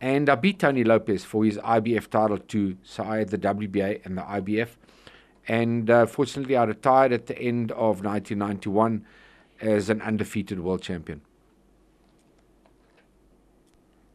And 0.00 0.28
I 0.28 0.34
beat 0.34 0.58
Tony 0.58 0.84
Lopez 0.84 1.24
for 1.24 1.44
his 1.44 1.56
IBF 1.58 2.08
title 2.08 2.38
too. 2.38 2.76
So 2.82 3.04
I 3.04 3.18
had 3.18 3.28
the 3.30 3.38
WBA 3.38 4.04
and 4.04 4.18
the 4.18 4.22
IBF. 4.22 4.70
And 5.46 5.90
uh, 5.90 6.06
fortunately, 6.06 6.56
I 6.56 6.64
retired 6.64 7.12
at 7.12 7.26
the 7.26 7.38
end 7.38 7.70
of 7.72 8.04
1991 8.04 9.04
as 9.60 9.90
an 9.90 10.02
undefeated 10.02 10.60
world 10.60 10.82
champion. 10.82 11.22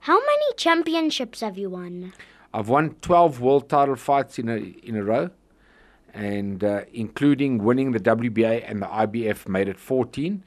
How 0.02 0.20
many 0.20 0.54
championships 0.58 1.42
have 1.42 1.58
you 1.58 1.70
won? 1.70 2.14
I've 2.54 2.70
won 2.70 2.96
12 3.02 3.42
world 3.42 3.70
title 3.70 3.96
fights 3.96 4.40
in 4.40 4.50
a, 4.50 4.58
in 4.58 4.96
a 4.96 5.04
row, 5.04 5.30
and 6.14 6.64
uh, 6.64 6.82
including 6.94 7.64
winning 7.64 7.92
the 7.92 8.00
WBA 8.00 8.64
and 8.70 8.82
the 8.82 8.88
IBF, 8.88 9.48
made 9.48 9.68
it 9.68 9.80
14. 9.80 10.44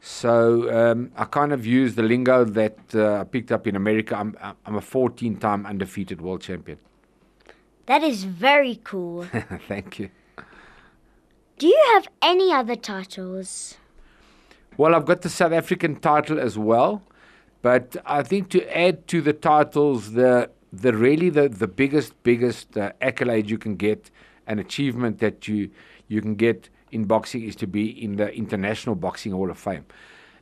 So 0.00 0.70
um, 0.72 1.10
I 1.16 1.24
kind 1.24 1.52
of 1.52 1.66
use 1.66 1.94
the 1.94 2.02
lingo 2.02 2.44
that 2.44 2.78
uh, 2.94 3.20
I 3.20 3.24
picked 3.24 3.50
up 3.50 3.66
in 3.66 3.74
America. 3.74 4.16
I'm, 4.16 4.36
I'm 4.64 4.76
a 4.76 4.80
14 4.80 5.36
time 5.36 5.66
undefeated 5.66 6.20
world 6.20 6.40
champion. 6.40 6.78
That 7.86 8.02
is 8.02 8.24
very 8.24 8.80
cool. 8.84 9.24
Thank 9.68 9.98
you. 9.98 10.10
do 11.58 11.66
you 11.66 11.90
have 11.94 12.06
any 12.22 12.52
other 12.52 12.76
titles? 12.76 13.76
Well, 14.76 14.94
I've 14.94 15.06
got 15.06 15.22
the 15.22 15.28
South 15.28 15.52
African 15.52 15.96
title 15.96 16.38
as 16.38 16.56
well, 16.56 17.02
but 17.62 17.96
I 18.06 18.22
think 18.22 18.50
to 18.50 18.78
add 18.78 19.08
to 19.08 19.20
the 19.20 19.32
titles, 19.32 20.12
the 20.12 20.50
the 20.72 20.92
really 20.92 21.30
the, 21.30 21.48
the 21.48 21.66
biggest 21.66 22.22
biggest 22.22 22.76
uh, 22.76 22.92
accolade 23.00 23.50
you 23.50 23.58
can 23.58 23.74
get, 23.74 24.10
an 24.48 24.58
achievement 24.58 25.20
that 25.20 25.46
you 25.46 25.70
you 26.08 26.20
can 26.20 26.34
get 26.34 26.68
in 26.90 27.04
boxing 27.04 27.42
is 27.44 27.54
to 27.56 27.66
be 27.66 27.86
in 28.02 28.16
the 28.16 28.34
International 28.34 28.94
Boxing 28.94 29.32
Hall 29.32 29.50
of 29.50 29.58
Fame. 29.58 29.84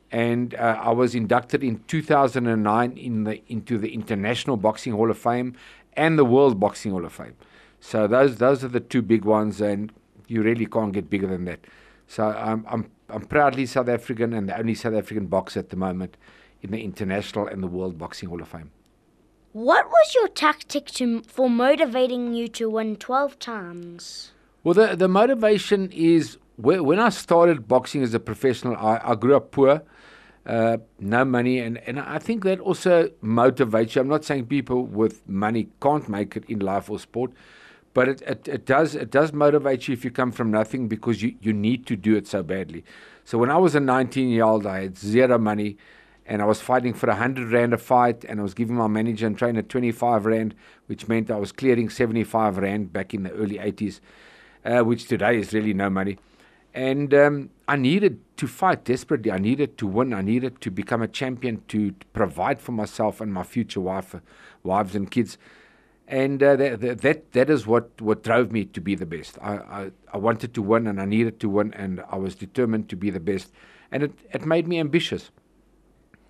And 0.09 0.55
uh, 0.55 0.79
I 0.81 0.91
was 0.91 1.13
inducted 1.13 1.63
in 1.63 1.83
2009 1.87 2.97
in 2.97 3.25
the 3.25 3.41
into 3.47 3.77
the 3.77 3.93
International 3.93 4.55
Boxing 4.57 4.93
Hall 4.93 5.11
of 5.11 5.17
Fame 5.17 5.55
and 5.93 6.17
the 6.17 6.25
World 6.25 6.59
Boxing 6.59 6.93
Hall 6.93 7.05
of 7.05 7.13
Fame. 7.13 7.35
So 7.81 8.07
those 8.07 8.37
those 8.37 8.63
are 8.63 8.69
the 8.69 8.79
two 8.79 9.01
big 9.01 9.25
ones, 9.25 9.61
and 9.61 9.91
you 10.27 10.41
really 10.41 10.65
can't 10.65 10.93
get 10.93 11.09
bigger 11.09 11.27
than 11.27 11.45
that. 11.45 11.59
So 12.07 12.23
I'm 12.23 12.65
I'm 12.69 12.89
I'm 13.09 13.25
proudly 13.25 13.65
South 13.65 13.89
African 13.89 14.33
and 14.33 14.49
the 14.49 14.57
only 14.57 14.75
South 14.75 14.93
African 14.93 15.27
boxer 15.27 15.59
at 15.59 15.69
the 15.69 15.75
moment 15.75 16.15
in 16.61 16.71
the 16.71 16.81
International 16.81 17.47
and 17.47 17.61
the 17.61 17.67
World 17.67 17.97
Boxing 17.97 18.29
Hall 18.29 18.41
of 18.41 18.47
Fame. 18.47 18.71
What 19.53 19.87
was 19.87 20.15
your 20.15 20.27
tactic 20.27 20.87
to, 20.87 21.21
for 21.23 21.49
motivating 21.49 22.33
you 22.33 22.47
to 22.49 22.69
win 22.69 22.95
12 22.95 23.39
times? 23.39 24.31
Well, 24.63 24.73
the, 24.73 24.95
the 24.95 25.07
motivation 25.07 25.91
is 25.91 26.37
when 26.57 26.99
I 26.99 27.09
started 27.09 27.67
boxing 27.67 28.03
as 28.03 28.13
a 28.13 28.19
professional, 28.19 28.75
I, 28.75 28.99
I 29.03 29.15
grew 29.15 29.35
up 29.35 29.51
poor, 29.51 29.83
uh, 30.45 30.77
no 30.99 31.23
money, 31.23 31.59
and, 31.59 31.77
and 31.79 31.99
I 31.99 32.19
think 32.19 32.43
that 32.45 32.59
also 32.59 33.09
motivates 33.23 33.95
you. 33.95 34.01
I'm 34.01 34.07
not 34.07 34.25
saying 34.25 34.47
people 34.47 34.85
with 34.85 35.27
money 35.27 35.69
can't 35.81 36.07
make 36.09 36.35
it 36.35 36.45
in 36.47 36.59
life 36.59 36.89
or 36.89 36.99
sport, 36.99 37.31
but 37.93 38.07
it, 38.07 38.21
it, 38.21 38.47
it 38.47 38.65
does 38.65 38.95
it 38.95 39.11
does 39.11 39.33
motivate 39.33 39.87
you 39.87 39.93
if 39.93 40.05
you 40.05 40.11
come 40.11 40.31
from 40.31 40.51
nothing 40.51 40.87
because 40.87 41.21
you, 41.21 41.35
you 41.41 41.51
need 41.51 41.85
to 41.87 41.95
do 41.95 42.15
it 42.15 42.27
so 42.27 42.43
badly. 42.43 42.83
So 43.25 43.37
when 43.37 43.49
I 43.51 43.57
was 43.57 43.75
a 43.75 43.79
19 43.79 44.29
year 44.29 44.43
old, 44.43 44.65
I 44.65 44.83
had 44.83 44.97
zero 44.97 45.37
money 45.37 45.77
and 46.27 46.41
I 46.41 46.45
was 46.45 46.59
fighting 46.59 46.93
for 46.93 47.07
a 47.07 47.13
100 47.13 47.51
Rand 47.51 47.73
a 47.73 47.77
fight, 47.77 48.25
and 48.25 48.41
I 48.41 48.43
was 48.43 48.53
giving 48.53 48.75
my 48.75 48.87
manager 48.87 49.25
and 49.25 49.37
trainer 49.37 49.61
25 49.61 50.25
Rand, 50.25 50.53
which 50.87 51.07
meant 51.07 51.31
I 51.31 51.37
was 51.37 51.53
clearing 51.53 51.89
75 51.89 52.57
Rand 52.57 52.91
back 52.91 53.13
in 53.13 53.23
the 53.23 53.31
early 53.31 53.55
80s, 53.55 54.01
uh, 54.65 54.81
which 54.81 55.07
today 55.07 55.39
is 55.39 55.53
really 55.53 55.73
no 55.73 55.89
money. 55.89 56.17
And 56.73 57.13
um, 57.13 57.49
I 57.67 57.77
needed 57.77 58.19
to 58.37 58.45
fight 58.45 58.83
desperately. 58.83 59.31
I 59.31 59.37
needed 59.37 59.77
to 59.77 59.87
win. 59.87 60.13
I 60.13 60.21
needed 60.21 60.59
to 60.61 60.69
become 60.69 61.01
a 61.01 61.07
champion 61.07 61.63
to 61.69 61.95
provide 62.11 62.59
for 62.59 62.73
myself 62.73 63.21
and 63.21 63.33
my 63.33 63.43
future 63.43 63.79
wife, 63.79 64.13
wives 64.63 64.95
and 64.95 65.09
kids. 65.09 65.37
And 66.09 66.43
uh, 66.43 66.57
that, 66.57 67.01
that 67.01 67.31
that 67.31 67.49
is 67.49 67.65
what, 67.65 67.99
what 68.01 68.21
drove 68.21 68.51
me 68.51 68.65
to 68.65 68.81
be 68.81 68.95
the 68.95 69.05
best. 69.05 69.37
I, 69.41 69.53
I, 69.53 69.91
I 70.13 70.17
wanted 70.17 70.53
to 70.53 70.61
win 70.61 70.87
and 70.87 71.01
I 71.01 71.05
needed 71.05 71.39
to 71.39 71.49
win, 71.49 71.73
and 71.73 72.03
I 72.09 72.17
was 72.17 72.35
determined 72.35 72.89
to 72.89 72.97
be 72.97 73.09
the 73.09 73.19
best. 73.21 73.51
And 73.91 74.03
it, 74.03 74.11
it 74.33 74.45
made 74.45 74.67
me 74.67 74.79
ambitious. 74.79 75.31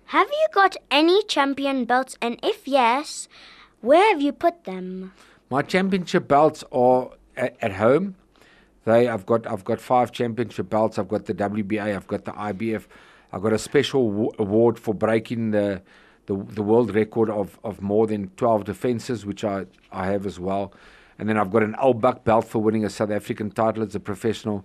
Have 0.08 0.28
you 0.28 0.46
got 0.54 0.74
any 0.90 1.22
champion 1.24 1.84
belts? 1.84 2.16
And 2.22 2.40
if 2.42 2.66
yes, 2.66 3.28
where 3.82 4.08
have 4.10 4.22
you 4.22 4.32
put 4.32 4.64
them? 4.64 5.12
My 5.50 5.60
championship 5.60 6.26
belts 6.26 6.64
are 6.72 7.10
at, 7.36 7.58
at 7.60 7.72
home. 7.72 8.16
They, 8.86 9.06
I've 9.06 9.26
got, 9.26 9.46
I've 9.46 9.64
got 9.64 9.82
five 9.82 10.10
championship 10.10 10.70
belts. 10.70 10.98
I've 10.98 11.08
got 11.08 11.26
the 11.26 11.34
WBA. 11.34 11.94
I've 11.94 12.06
got 12.06 12.24
the 12.24 12.32
IBF. 12.32 12.86
I've 13.34 13.42
got 13.42 13.52
a 13.52 13.58
special 13.58 14.34
award 14.38 14.78
for 14.78 14.94
breaking 14.94 15.50
the, 15.50 15.82
the, 16.24 16.34
the 16.36 16.62
world 16.62 16.94
record 16.94 17.28
of, 17.28 17.58
of 17.62 17.82
more 17.82 18.06
than 18.06 18.28
12 18.38 18.64
defenses, 18.64 19.26
which 19.26 19.44
I, 19.44 19.66
I 19.92 20.06
have 20.06 20.24
as 20.24 20.40
well. 20.40 20.72
And 21.18 21.28
then 21.28 21.36
I've 21.36 21.50
got 21.50 21.62
an 21.62 21.74
Albach 21.74 22.24
belt 22.24 22.46
for 22.46 22.62
winning 22.62 22.82
a 22.82 22.88
South 22.88 23.10
African 23.10 23.50
title 23.50 23.82
as 23.82 23.94
a 23.94 24.00
professional. 24.00 24.64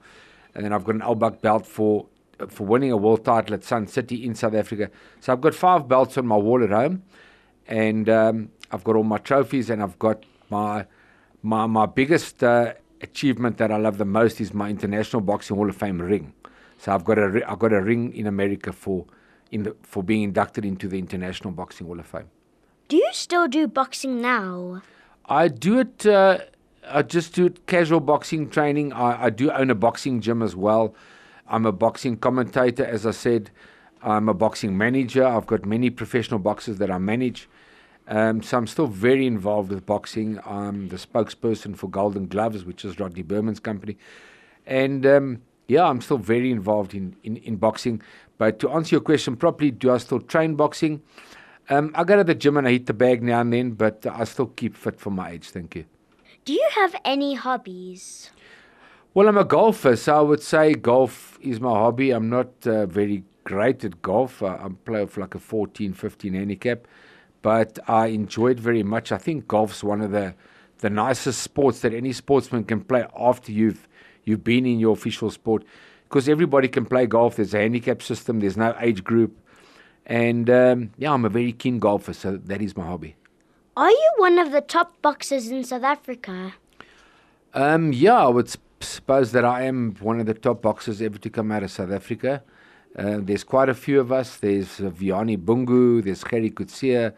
And 0.55 0.63
then 0.63 0.71
I've 0.71 0.85
got 0.85 0.95
an 0.95 1.01
Albach 1.01 1.41
belt 1.41 1.65
for 1.65 2.05
for 2.47 2.65
winning 2.65 2.91
a 2.91 2.97
world 2.97 3.25
title 3.25 3.53
at 3.53 3.63
Sun 3.63 3.87
City 3.87 4.25
in 4.25 4.35
South 4.35 4.53
Africa. 4.53 4.89
So 5.19 5.33
I've 5.33 5.41
got 5.41 5.53
five 5.53 5.87
belts 5.87 6.17
on 6.17 6.27
my 6.27 6.37
wall 6.37 6.63
at 6.63 6.69
home, 6.69 7.03
and 7.67 8.09
um, 8.09 8.49
I've 8.71 8.83
got 8.83 8.95
all 8.95 9.03
my 9.03 9.17
trophies, 9.17 9.69
and 9.69 9.81
I've 9.81 9.99
got 9.99 10.25
my 10.49 10.85
my 11.41 11.65
my 11.67 11.85
biggest 11.85 12.43
uh, 12.43 12.73
achievement 13.01 13.57
that 13.57 13.71
I 13.71 13.77
love 13.77 13.97
the 13.97 14.05
most 14.05 14.41
is 14.41 14.53
my 14.53 14.69
International 14.69 15.21
Boxing 15.21 15.57
Hall 15.57 15.69
of 15.69 15.75
Fame 15.75 16.01
ring. 16.01 16.33
So 16.79 16.93
I've 16.93 17.05
got 17.05 17.17
a 17.17 17.41
I've 17.49 17.59
got 17.59 17.73
a 17.73 17.81
ring 17.81 18.13
in 18.13 18.27
America 18.27 18.73
for 18.73 19.05
in 19.51 19.63
the, 19.63 19.75
for 19.83 20.03
being 20.03 20.23
inducted 20.23 20.65
into 20.65 20.87
the 20.87 20.97
International 20.97 21.51
Boxing 21.51 21.87
Hall 21.87 21.99
of 21.99 22.05
Fame. 22.05 22.29
Do 22.87 22.97
you 22.97 23.09
still 23.11 23.47
do 23.47 23.67
boxing 23.67 24.21
now? 24.21 24.81
I 25.25 25.47
do 25.47 25.79
it. 25.79 26.05
Uh, 26.05 26.39
I 26.87 27.01
just 27.01 27.33
do 27.33 27.49
casual 27.67 28.01
boxing 28.01 28.49
training. 28.49 28.91
I, 28.93 29.25
I 29.25 29.29
do 29.29 29.51
own 29.51 29.69
a 29.69 29.75
boxing 29.75 30.19
gym 30.19 30.41
as 30.41 30.55
well. 30.55 30.93
I'm 31.47 31.65
a 31.65 31.71
boxing 31.71 32.17
commentator, 32.17 32.85
as 32.85 33.05
I 33.05 33.11
said. 33.11 33.51
I'm 34.01 34.27
a 34.27 34.33
boxing 34.33 34.77
manager. 34.77 35.25
I've 35.25 35.47
got 35.47 35.65
many 35.65 35.89
professional 35.89 36.39
boxers 36.39 36.77
that 36.77 36.91
I 36.91 36.97
manage. 36.97 37.47
Um, 38.07 38.43
so 38.43 38.57
I'm 38.57 38.67
still 38.67 38.87
very 38.87 39.25
involved 39.25 39.71
with 39.71 39.85
boxing. 39.85 40.39
I'm 40.45 40.89
the 40.89 40.97
spokesperson 40.97 41.77
for 41.77 41.89
Golden 41.89 42.27
Gloves, 42.27 42.65
which 42.65 42.83
is 42.83 42.99
Rodney 42.99 43.23
Berman's 43.23 43.59
company. 43.59 43.97
And 44.65 45.05
um, 45.05 45.41
yeah, 45.67 45.85
I'm 45.85 46.01
still 46.01 46.17
very 46.17 46.51
involved 46.51 46.93
in, 46.93 47.15
in, 47.23 47.37
in 47.37 47.55
boxing. 47.55 48.01
But 48.37 48.59
to 48.59 48.69
answer 48.71 48.95
your 48.95 49.01
question 49.01 49.37
properly, 49.37 49.71
do 49.71 49.91
I 49.91 49.97
still 49.99 50.19
train 50.19 50.55
boxing? 50.55 51.01
Um, 51.69 51.91
I 51.95 52.03
go 52.03 52.17
to 52.17 52.25
the 52.25 52.35
gym 52.35 52.57
and 52.57 52.67
I 52.67 52.71
hit 52.71 52.87
the 52.87 52.93
bag 52.93 53.23
now 53.23 53.39
and 53.39 53.53
then, 53.53 53.71
but 53.71 54.05
I 54.05 54.25
still 54.25 54.47
keep 54.47 54.75
fit 54.75 54.99
for 54.99 55.11
my 55.11 55.31
age. 55.31 55.49
Thank 55.49 55.75
you. 55.75 55.85
Do 56.43 56.51
you 56.51 56.67
have 56.75 56.93
any 57.05 57.35
hobbies? 57.35 58.31
Well, 59.15 59.27
I'm 59.27 59.37
a 59.37 59.43
golfer, 59.43 59.95
so 59.95 60.17
I 60.17 60.21
would 60.21 60.41
say 60.41 60.73
golf 60.73 61.37
is 61.39 61.59
my 61.59 61.69
hobby. 61.69 62.09
I'm 62.09 62.31
not 62.31 62.47
uh, 62.65 62.87
very 62.87 63.23
great 63.43 63.83
at 63.83 64.01
golf. 64.01 64.41
I, 64.41 64.55
I 64.55 64.69
play 64.85 65.03
off 65.03 65.17
like 65.17 65.35
a 65.35 65.39
14, 65.39 65.93
15 65.93 66.33
handicap, 66.33 66.87
but 67.43 67.77
I 67.87 68.07
enjoy 68.07 68.51
it 68.51 68.59
very 68.59 68.81
much. 68.81 69.11
I 69.11 69.19
think 69.19 69.47
golf's 69.47 69.83
one 69.83 70.01
of 70.01 70.09
the 70.09 70.33
the 70.79 70.89
nicest 70.89 71.43
sports 71.43 71.81
that 71.81 71.93
any 71.93 72.11
sportsman 72.11 72.63
can 72.63 72.81
play 72.81 73.05
after 73.15 73.51
you've 73.51 73.87
you've 74.23 74.43
been 74.43 74.65
in 74.65 74.79
your 74.79 74.93
official 74.93 75.29
sport, 75.29 75.63
because 76.05 76.27
everybody 76.27 76.67
can 76.67 76.83
play 76.83 77.05
golf. 77.05 77.35
There's 77.35 77.53
a 77.53 77.59
handicap 77.59 78.01
system. 78.01 78.39
There's 78.39 78.57
no 78.57 78.75
age 78.79 79.03
group, 79.03 79.37
and 80.07 80.49
um, 80.49 80.89
yeah, 80.97 81.13
I'm 81.13 81.23
a 81.23 81.29
very 81.29 81.53
keen 81.53 81.77
golfer, 81.77 82.13
so 82.13 82.37
that 82.37 82.63
is 82.63 82.75
my 82.75 82.87
hobby. 82.87 83.15
Are 83.77 83.91
you 83.91 84.11
one 84.17 84.39
of 84.39 84.51
the 84.51 84.61
top 84.61 84.99
boxers 85.03 85.49
in 85.49 85.63
South 85.63 85.83
Africa? 85.83 86.55
Um, 87.53 87.93
yeah, 87.93 88.17
I 88.17 88.27
would 88.27 88.49
suppose 88.83 89.31
that 89.31 89.45
I 89.45 89.63
am 89.63 89.95
one 89.99 90.19
of 90.19 90.25
the 90.25 90.33
top 90.33 90.61
boxers 90.61 91.01
ever 91.01 91.17
to 91.17 91.29
come 91.29 91.51
out 91.51 91.63
of 91.63 91.71
South 91.71 91.91
Africa. 91.91 92.43
Uh, 92.97 93.19
there's 93.21 93.43
quite 93.43 93.69
a 93.69 93.73
few 93.73 93.99
of 93.99 94.11
us. 94.11 94.37
There's 94.37 94.79
uh, 94.79 94.91
Vuyani 94.91 95.37
Bungu, 95.37 96.03
there's 96.03 96.23
Gerrie 96.23 96.51
Coetzee, 96.51 97.13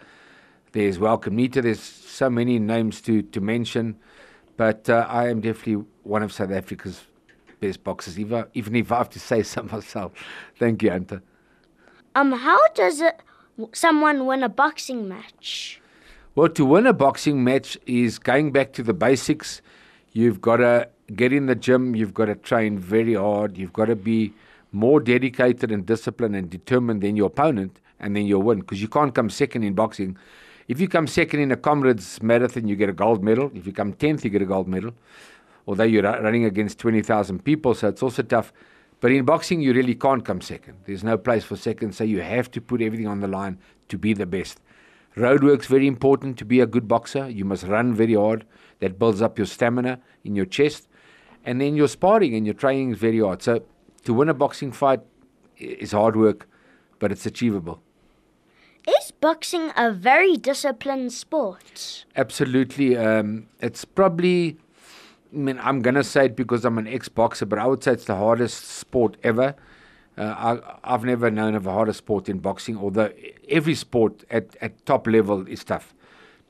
there's 0.72 1.00
Welcome 1.00 1.38
Ncita. 1.38 1.62
There's 1.64 1.82
so 1.82 2.30
many 2.30 2.60
names 2.60 3.02
to, 3.02 3.22
to 3.22 3.42
mention. 3.42 3.98
But 4.58 4.90
uh, 4.90 5.06
I 5.10 5.28
am 5.28 5.42
definitely 5.42 5.86
one 6.04 6.24
of 6.24 6.32
South 6.32 6.52
Africa's 6.52 7.06
best 7.60 7.84
boxers, 7.84 8.20
even, 8.20 8.46
even 8.54 8.76
if 8.76 8.92
I 8.92 8.98
have 8.98 9.10
to 9.12 9.20
say 9.20 9.44
so 9.54 9.64
myself. 9.64 10.14
Thank 10.58 10.84
you, 10.84 10.92
Hunter. 10.92 11.22
Um, 12.16 12.32
how 12.32 12.60
does 12.70 13.02
it, 13.02 13.22
someone 13.74 14.26
win 14.26 14.44
a 14.44 14.50
boxing 14.50 15.10
match? 15.10 15.82
Well, 16.36 16.50
to 16.50 16.66
win 16.66 16.86
a 16.86 16.94
boxing 16.94 17.44
match 17.44 17.78
is 17.86 18.20
going 18.20 18.52
back 18.52 18.74
to 18.74 18.84
the 18.84 18.94
basics. 18.94 19.62
You've 20.12 20.42
got 20.42 20.58
to 20.58 20.90
get 21.14 21.34
in 21.34 21.46
the 21.46 21.56
gym, 21.56 21.96
you've 21.96 22.14
got 22.14 22.26
to 22.26 22.36
train 22.36 22.80
very 22.80 23.14
hard, 23.14 23.58
you've 23.58 23.74
got 23.74 23.86
to 23.86 23.96
be 23.96 24.34
more 24.72 25.00
dedicated 25.00 25.72
and 25.72 25.86
disciplined 25.86 26.36
and 26.36 26.50
determined 26.50 27.02
than 27.02 27.16
your 27.16 27.28
opponent, 27.28 27.80
and 28.00 28.16
then 28.16 28.26
you'll 28.26 28.42
win 28.42 28.60
because 28.60 28.82
you 28.82 28.88
can't 28.88 29.14
come 29.14 29.30
second 29.30 29.64
in 29.64 29.74
boxing. 29.74 30.18
If 30.68 30.80
you 30.80 30.88
come 30.88 31.08
second 31.08 31.42
in 31.42 31.52
a 31.52 31.58
comrades 31.58 32.22
marathon, 32.24 32.68
you 32.68 32.76
get 32.76 32.90
a 32.90 32.94
gold 32.94 33.24
medal. 33.24 33.52
If 33.54 33.68
you 33.68 33.74
come 33.74 33.94
10th, 33.94 34.24
you 34.24 34.30
get 34.32 34.42
a 34.42 34.46
gold 34.46 34.68
medal. 34.68 34.94
Although 35.68 35.84
you're 35.84 36.04
running 36.04 36.46
against 36.46 36.80
20,000 36.80 37.44
people, 37.44 37.76
so 37.76 37.88
it's 37.88 38.04
also 38.04 38.24
tough. 38.24 38.52
But 39.00 39.12
in 39.12 39.26
boxing, 39.26 39.62
you 39.62 39.74
really 39.74 39.96
can't 39.96 40.26
come 40.26 40.42
second. 40.42 40.78
There's 40.86 41.04
no 41.04 41.18
place 41.18 41.44
for 41.44 41.56
second, 41.56 41.94
so 41.94 42.04
you 42.04 42.22
have 42.22 42.50
to 42.52 42.62
put 42.62 42.82
everything 42.82 43.08
on 43.08 43.20
the 43.20 43.28
line 43.28 43.60
to 43.90 43.98
be 43.98 44.14
the 44.14 44.26
best. 44.26 44.60
Road 45.16 45.44
work's 45.44 45.68
very 45.68 45.88
important 45.88 46.38
to 46.40 46.46
be 46.46 46.60
a 46.60 46.66
good 46.66 46.88
boxer. 46.88 47.30
You 47.30 47.46
must 47.46 47.64
run 47.64 47.94
very 47.94 48.16
hard. 48.16 48.46
That 48.80 49.00
builds 49.00 49.22
up 49.22 49.38
your 49.38 49.48
stamina 49.48 50.00
in 50.24 50.36
your 50.36 50.46
chest. 50.46 50.88
And 51.46 51.62
then 51.62 51.76
you're 51.76 51.88
sparring 51.88 52.36
and 52.36 52.46
you're 52.46 52.56
training 52.56 52.92
is 52.92 52.98
very 52.98 53.20
hard. 53.20 53.42
So 53.42 53.64
to 54.04 54.14
win 54.14 54.30
a 54.30 54.34
boxing 54.34 54.72
fight 54.72 55.02
is 55.58 55.92
hard 55.92 56.16
work, 56.16 56.50
but 57.00 57.12
it's 57.12 57.26
achievable. 57.26 57.82
Is 58.88 59.12
boxing 59.12 59.72
a 59.76 59.92
very 59.92 60.38
disciplined 60.38 61.12
sport? 61.12 62.06
Absolutely. 62.16 62.98
Um, 62.98 63.48
it's 63.60 63.84
probably, 63.84 64.58
I 65.34 65.38
mean, 65.38 65.60
I'm 65.60 65.82
going 65.82 65.96
to 65.96 66.04
say 66.04 66.26
it 66.26 66.36
because 66.36 66.66
I'm 66.66 66.78
an 66.78 66.88
ex 66.88 67.10
boxer, 67.10 67.46
but 67.46 67.58
I 67.58 67.66
would 67.66 67.84
say 67.84 67.94
it's 67.94 68.06
the 68.06 68.16
hardest 68.16 68.64
sport 68.66 69.18
ever. 69.24 69.56
Uh, 70.18 70.60
I, 70.84 70.94
I've 70.94 71.04
never 71.04 71.32
known 71.32 71.56
of 71.56 71.66
a 71.68 71.72
harder 71.72 71.94
sport 71.94 72.30
in 72.30 72.40
boxing, 72.40 72.78
although 72.78 73.12
every 73.50 73.76
sport 73.76 74.24
at, 74.30 74.56
at 74.62 74.86
top 74.86 75.08
level 75.08 75.48
is 75.48 75.64
tough. 75.64 75.94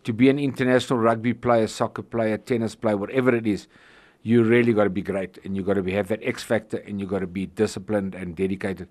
To 0.03 0.13
be 0.13 0.29
an 0.29 0.37
international 0.37 0.99
rugby 0.99 1.33
player, 1.33 1.67
soccer 1.67 2.03
player, 2.03 2.37
tennis 2.37 2.75
player, 2.75 2.97
whatever 2.97 3.33
it 3.33 3.47
is, 3.47 3.67
you 4.25 4.43
really 4.43 4.73
got 4.73 4.85
to 4.85 4.89
be 4.89 5.03
great 5.03 5.37
and 5.45 5.55
you 5.55 5.61
got 5.61 5.75
to 5.75 5.83
be 5.83 5.91
have 5.91 6.07
that 6.07 6.19
X 6.23 6.41
factor 6.41 6.77
and 6.77 6.99
you 6.99 7.05
got 7.05 7.19
to 7.19 7.27
be 7.27 7.45
disciplined 7.45 8.15
and 8.15 8.35
dedicated. 8.35 8.87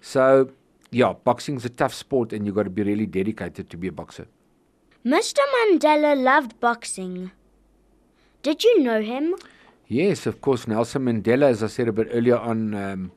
So, 0.00 0.50
yeah, 0.90 1.12
boxing's 1.12 1.66
a 1.66 1.68
tough 1.68 1.92
sport 1.92 2.32
and 2.32 2.46
you 2.46 2.52
got 2.52 2.62
to 2.62 2.70
be 2.70 2.82
really 2.82 3.04
dedicated 3.04 3.68
to 3.68 3.76
be 3.76 3.88
a 3.88 3.92
boxer. 3.92 4.26
Mr. 5.04 5.40
Mandela 5.54 6.16
loved 6.16 6.58
boxing. 6.60 7.30
Did 8.42 8.64
you 8.64 8.80
know 8.82 9.02
him? 9.02 9.34
Yes, 9.86 10.24
of 10.24 10.40
course. 10.40 10.66
Nelson 10.66 11.04
Mandela, 11.04 11.50
as 11.50 11.62
I 11.62 11.66
said 11.66 11.88
a 11.88 11.92
bit 11.92 12.08
earlier 12.10 12.38
on, 12.38 12.74
um, 12.74 13.12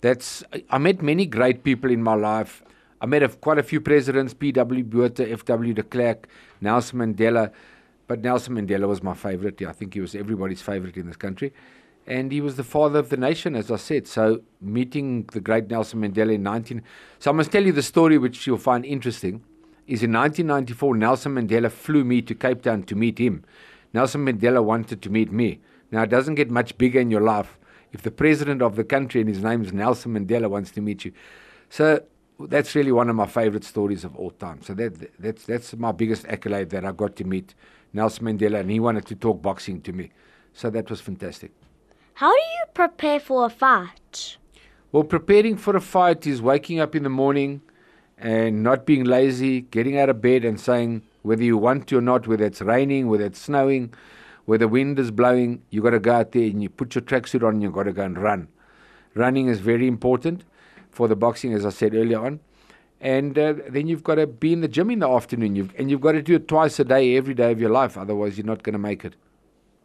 that's 0.00 0.42
I- 0.52 0.64
I 0.70 0.78
met 0.78 1.02
many 1.02 1.24
great 1.24 1.62
people 1.62 1.90
in 1.92 2.02
my 2.02 2.14
life. 2.14 2.64
I 3.00 3.06
met 3.06 3.22
a, 3.22 3.28
quite 3.28 3.58
a 3.58 3.62
few 3.62 3.80
presidents: 3.80 4.34
P.W. 4.34 4.82
Botha, 4.84 5.30
F.W. 5.30 5.72
de 5.72 5.84
Klerk, 5.84 6.26
Nelson 6.60 6.98
Mandela. 6.98 7.52
But 8.10 8.22
Nelson 8.22 8.56
Mandela 8.56 8.88
was 8.88 9.04
my 9.04 9.14
favorite. 9.14 9.62
I 9.62 9.70
think 9.70 9.94
he 9.94 10.00
was 10.00 10.16
everybody's 10.16 10.60
favorite 10.60 10.96
in 10.96 11.06
this 11.06 11.14
country, 11.14 11.52
and 12.08 12.32
he 12.32 12.40
was 12.40 12.56
the 12.56 12.64
father 12.64 12.98
of 12.98 13.08
the 13.08 13.16
nation, 13.16 13.54
as 13.54 13.70
I 13.70 13.76
said. 13.76 14.08
So 14.08 14.42
meeting 14.60 15.28
the 15.32 15.38
great 15.38 15.70
Nelson 15.70 16.00
Mandela 16.00 16.34
in 16.34 16.42
19, 16.42 16.82
so 17.20 17.30
I 17.30 17.34
must 17.34 17.52
tell 17.52 17.64
you 17.64 17.70
the 17.70 17.84
story, 17.84 18.18
which 18.18 18.48
you'll 18.48 18.58
find 18.58 18.84
interesting. 18.84 19.44
Is 19.86 20.02
in 20.02 20.12
1994, 20.12 20.96
Nelson 20.96 21.36
Mandela 21.36 21.70
flew 21.70 22.02
me 22.02 22.20
to 22.22 22.34
Cape 22.34 22.62
Town 22.62 22.82
to 22.82 22.96
meet 22.96 23.16
him. 23.18 23.44
Nelson 23.92 24.26
Mandela 24.26 24.60
wanted 24.60 25.02
to 25.02 25.08
meet 25.08 25.30
me. 25.30 25.60
Now, 25.92 26.02
it 26.02 26.10
doesn't 26.10 26.34
get 26.34 26.50
much 26.50 26.76
bigger 26.78 26.98
in 26.98 27.12
your 27.12 27.20
life 27.20 27.60
if 27.92 28.02
the 28.02 28.10
president 28.10 28.60
of 28.60 28.74
the 28.74 28.82
country 28.82 29.20
and 29.20 29.30
his 29.30 29.44
name 29.44 29.62
is 29.64 29.72
Nelson 29.72 30.14
Mandela 30.14 30.50
wants 30.50 30.72
to 30.72 30.80
meet 30.80 31.04
you. 31.04 31.12
So 31.68 32.02
that's 32.40 32.74
really 32.74 32.90
one 32.90 33.08
of 33.08 33.14
my 33.14 33.26
favorite 33.26 33.62
stories 33.62 34.02
of 34.02 34.16
all 34.16 34.30
time. 34.30 34.62
So 34.62 34.74
that 34.74 35.16
that's 35.20 35.44
that's 35.44 35.76
my 35.76 35.92
biggest 35.92 36.26
accolade 36.26 36.70
that 36.70 36.84
I 36.84 36.90
got 36.90 37.14
to 37.16 37.24
meet 37.24 37.54
Nelson 37.92 38.26
Mandela, 38.26 38.60
and 38.60 38.70
he 38.70 38.80
wanted 38.80 39.06
to 39.06 39.14
talk 39.14 39.42
boxing 39.42 39.80
to 39.82 39.92
me. 39.92 40.10
So 40.52 40.70
that 40.70 40.90
was 40.90 41.00
fantastic. 41.00 41.52
How 42.14 42.30
do 42.30 42.36
you 42.38 42.64
prepare 42.74 43.20
for 43.20 43.46
a 43.46 43.50
fight? 43.50 44.36
Well, 44.92 45.04
preparing 45.04 45.56
for 45.56 45.76
a 45.76 45.80
fight 45.80 46.26
is 46.26 46.42
waking 46.42 46.80
up 46.80 46.94
in 46.94 47.04
the 47.04 47.08
morning 47.08 47.62
and 48.18 48.62
not 48.62 48.84
being 48.84 49.04
lazy, 49.04 49.62
getting 49.62 49.98
out 49.98 50.08
of 50.08 50.20
bed 50.20 50.44
and 50.44 50.60
saying 50.60 51.02
whether 51.22 51.42
you 51.42 51.56
want 51.56 51.86
to 51.88 51.98
or 51.98 52.00
not, 52.00 52.26
whether 52.26 52.44
it's 52.44 52.60
raining, 52.60 53.08
whether 53.08 53.24
it's 53.24 53.40
snowing, 53.40 53.94
whether 54.44 54.64
the 54.64 54.68
wind 54.68 54.98
is 54.98 55.10
blowing, 55.10 55.62
you 55.70 55.80
got 55.82 55.90
to 55.90 56.00
go 56.00 56.12
out 56.12 56.32
there 56.32 56.42
and 56.42 56.62
you 56.62 56.68
put 56.68 56.94
your 56.94 57.02
tracksuit 57.02 57.46
on 57.46 57.54
and 57.54 57.62
you 57.62 57.70
got 57.70 57.84
to 57.84 57.92
go 57.92 58.02
and 58.02 58.18
run. 58.18 58.48
Running 59.14 59.48
is 59.48 59.60
very 59.60 59.86
important 59.86 60.44
for 60.90 61.08
the 61.08 61.16
boxing, 61.16 61.52
as 61.54 61.64
I 61.64 61.70
said 61.70 61.94
earlier 61.94 62.24
on. 62.24 62.40
And 63.00 63.38
uh, 63.38 63.54
then 63.68 63.86
you've 63.86 64.04
got 64.04 64.16
to 64.16 64.26
be 64.26 64.52
in 64.52 64.60
the 64.60 64.68
gym 64.68 64.90
in 64.90 64.98
the 64.98 65.08
afternoon, 65.08 65.56
you've, 65.56 65.74
and 65.78 65.90
you've 65.90 66.02
got 66.02 66.12
to 66.12 66.22
do 66.22 66.34
it 66.34 66.48
twice 66.48 66.78
a 66.78 66.84
day, 66.84 67.16
every 67.16 67.34
day 67.34 67.50
of 67.50 67.60
your 67.60 67.70
life. 67.70 67.96
Otherwise, 67.96 68.36
you're 68.36 68.46
not 68.46 68.62
going 68.62 68.74
to 68.74 68.78
make 68.78 69.04
it. 69.04 69.16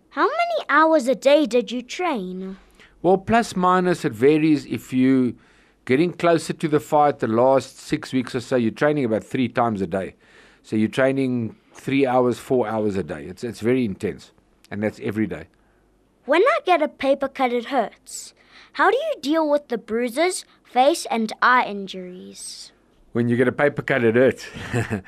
How 0.10 0.28
many 0.28 0.65
hours 0.69 1.08
a 1.08 1.15
day 1.15 1.45
did 1.45 1.71
you 1.71 1.82
train? 1.82 2.58
Well, 3.01 3.17
plus 3.17 3.56
minus, 3.56 4.04
it 4.04 4.12
varies. 4.12 4.65
If 4.65 4.91
you 4.91 5.38
getting 5.86 6.12
closer 6.12 6.54
to 6.54 6.67
the 6.67 6.80
fight, 6.80 7.19
the 7.19 7.28
last 7.28 7.80
six 7.80 8.12
weeks 8.12 8.36
or 8.36 8.41
so, 8.41 8.56
you're 8.56 8.71
training 8.71 9.06
about 9.06 9.23
three 9.23 9.47
times 9.47 9.82
a 9.82 9.88
day. 9.88 10.15
So 10.63 10.75
you're 10.75 10.89
training 10.89 11.56
three 11.73 12.06
hours, 12.06 12.39
four 12.39 12.67
hours 12.67 12.95
a 12.95 13.04
day. 13.04 13.25
It's 13.25 13.43
it's 13.43 13.60
very 13.60 13.86
intense, 13.86 14.32
and 14.71 14.82
that's 14.82 14.99
every 15.04 15.28
day. 15.28 15.45
When 16.25 16.41
I 16.41 16.60
get 16.65 16.82
a 16.82 16.88
paper 16.88 17.28
cut, 17.28 17.54
it 17.54 17.65
hurts. 17.65 18.34
How 18.73 18.89
do 18.89 18.97
you 18.97 19.21
deal 19.21 19.47
with 19.47 19.67
the 19.67 19.78
bruises, 19.78 20.43
face, 20.63 21.06
and 21.12 21.32
eye 21.41 21.65
injuries? 21.65 22.71
When 23.15 23.30
you 23.30 23.38
get 23.38 23.47
a 23.47 23.54
paper 23.54 23.82
cut, 23.82 24.04
it 24.04 24.15
hurts. 24.15 24.45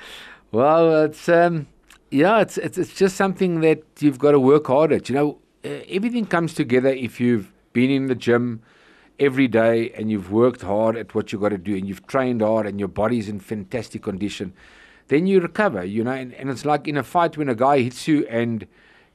well, 0.53 1.03
it's 1.03 1.27
um, 1.27 1.67
yeah, 2.09 2.39
it's, 2.39 2.57
it's 2.57 2.77
it's 2.77 2.93
just 2.93 3.17
something 3.17 3.59
that 3.59 3.83
you've 3.99 4.17
got 4.17 4.31
to 4.31 4.39
work 4.39 4.67
hard 4.67 4.93
at. 4.93 5.09
You 5.09 5.15
know, 5.15 5.39
everything 5.61 6.25
comes 6.25 6.53
together 6.53 6.87
if 6.87 7.19
you've 7.19 7.51
been 7.73 7.91
in 7.91 8.07
the 8.07 8.15
gym 8.15 8.61
every 9.19 9.49
day 9.49 9.91
and 9.91 10.09
you've 10.09 10.31
worked 10.31 10.61
hard 10.61 10.95
at 10.95 11.13
what 11.13 11.33
you've 11.33 11.41
got 11.41 11.49
to 11.49 11.57
do 11.57 11.75
and 11.75 11.85
you've 11.85 12.07
trained 12.07 12.41
hard 12.41 12.65
and 12.65 12.79
your 12.79 12.87
body's 12.87 13.27
in 13.27 13.41
fantastic 13.41 14.03
condition. 14.03 14.53
Then 15.09 15.27
you 15.27 15.41
recover, 15.41 15.83
you 15.83 16.05
know, 16.05 16.11
and, 16.11 16.33
and 16.35 16.49
it's 16.49 16.63
like 16.63 16.87
in 16.87 16.95
a 16.95 17.03
fight 17.03 17.37
when 17.37 17.49
a 17.49 17.55
guy 17.55 17.81
hits 17.81 18.07
you 18.07 18.25
and 18.27 18.65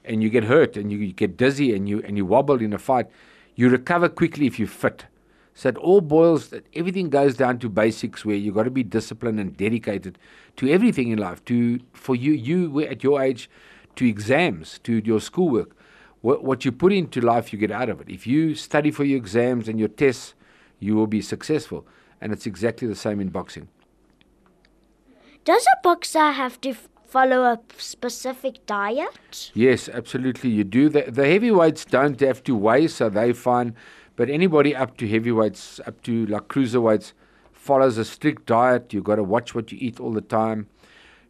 and 0.04 0.22
you 0.22 0.28
get 0.28 0.44
hurt 0.44 0.76
and 0.76 0.92
you, 0.92 0.98
you 0.98 1.14
get 1.14 1.38
dizzy 1.38 1.74
and 1.74 1.88
you 1.88 2.02
and 2.02 2.18
you 2.18 2.26
wobble 2.26 2.60
in 2.60 2.74
a 2.74 2.78
fight, 2.78 3.06
you 3.54 3.70
recover 3.70 4.10
quickly 4.10 4.46
if 4.46 4.58
you're 4.58 4.68
fit. 4.68 5.06
So 5.54 5.68
it 5.68 5.76
all 5.76 6.00
boils, 6.00 6.48
that 6.48 6.66
everything 6.74 7.10
goes 7.10 7.36
down 7.36 7.58
to 7.58 7.68
basics 7.68 8.24
where 8.24 8.36
you've 8.36 8.54
got 8.54 8.62
to 8.62 8.70
be 8.70 8.82
disciplined 8.82 9.38
and 9.38 9.56
dedicated 9.56 10.18
to 10.56 10.70
everything 10.70 11.10
in 11.10 11.18
life. 11.18 11.44
To 11.46 11.78
for 11.92 12.16
you, 12.16 12.32
you 12.32 12.70
were 12.70 12.84
at 12.84 13.02
your 13.02 13.22
age, 13.22 13.50
to 13.96 14.06
exams, 14.06 14.78
to 14.84 15.02
your 15.04 15.20
schoolwork. 15.20 15.76
What, 16.22 16.42
what 16.44 16.64
you 16.64 16.72
put 16.72 16.92
into 16.92 17.20
life, 17.20 17.52
you 17.52 17.58
get 17.58 17.70
out 17.70 17.88
of 17.88 18.00
it. 18.00 18.08
If 18.08 18.26
you 18.26 18.54
study 18.54 18.90
for 18.90 19.04
your 19.04 19.18
exams 19.18 19.68
and 19.68 19.78
your 19.78 19.88
tests, 19.88 20.34
you 20.78 20.94
will 20.94 21.06
be 21.06 21.20
successful. 21.20 21.86
And 22.20 22.32
it's 22.32 22.46
exactly 22.46 22.86
the 22.88 22.94
same 22.94 23.20
in 23.20 23.28
boxing. 23.28 23.68
Does 25.44 25.66
a 25.66 25.82
boxer 25.82 26.30
have 26.30 26.60
to 26.60 26.70
f- 26.70 26.88
follow 27.04 27.42
a 27.42 27.58
specific 27.76 28.64
diet? 28.66 29.50
Yes, 29.54 29.88
absolutely. 29.88 30.50
You 30.50 30.62
do. 30.62 30.88
The, 30.88 31.10
the 31.10 31.26
heavyweights 31.26 31.84
don't 31.84 32.20
have 32.20 32.44
to 32.44 32.54
weigh, 32.54 32.86
so 32.86 33.10
they 33.10 33.32
fine. 33.32 33.74
But 34.16 34.28
anybody 34.28 34.76
up 34.76 34.96
to 34.98 35.08
heavyweights, 35.08 35.80
up 35.86 36.02
to 36.02 36.26
like 36.26 36.48
cruiserweights, 36.48 37.12
follows 37.52 37.96
a 37.98 38.04
strict 38.04 38.46
diet. 38.46 38.92
You've 38.92 39.04
got 39.04 39.16
to 39.16 39.22
watch 39.22 39.54
what 39.54 39.72
you 39.72 39.78
eat 39.80 40.00
all 40.00 40.12
the 40.12 40.20
time. 40.20 40.68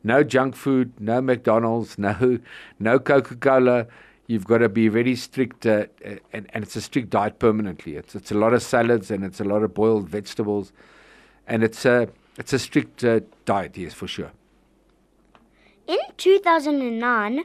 No 0.03 0.25
junk 0.25 0.57
food, 0.57 0.93
no 0.99 1.21
McDonald's, 1.21 1.99
no 2.07 2.39
no 2.79 2.99
Coca 2.99 3.37
Cola. 3.37 3.87
You've 4.27 4.47
got 4.47 4.59
to 4.59 4.69
be 4.69 4.89
very 4.89 5.15
strict, 5.17 5.67
uh, 5.67 5.87
uh, 6.07 6.15
and, 6.33 6.47
and 6.55 6.65
it's 6.65 6.77
a 6.77 6.81
strict 6.81 7.11
diet 7.11 7.39
permanently. 7.39 7.97
It's 7.97 8.15
it's 8.15 8.31
a 8.31 8.35
lot 8.37 8.55
of 8.55 8.63
salads 8.63 9.11
and 9.11 9.25
it's 9.25 9.41
a 9.41 9.45
lot 9.45 9.63
of 9.63 9.75
boiled 9.75 10.09
vegetables, 10.09 10.73
and 11.47 11.63
it's 11.63 11.85
a 11.85 12.09
it's 12.39 12.53
a 12.53 12.59
strict 12.59 13.05
uh, 13.05 13.21
diet. 13.45 13.77
Yes, 13.77 13.95
for 13.95 14.09
sure. 14.09 14.33
In 15.87 15.99
2009, 16.17 17.45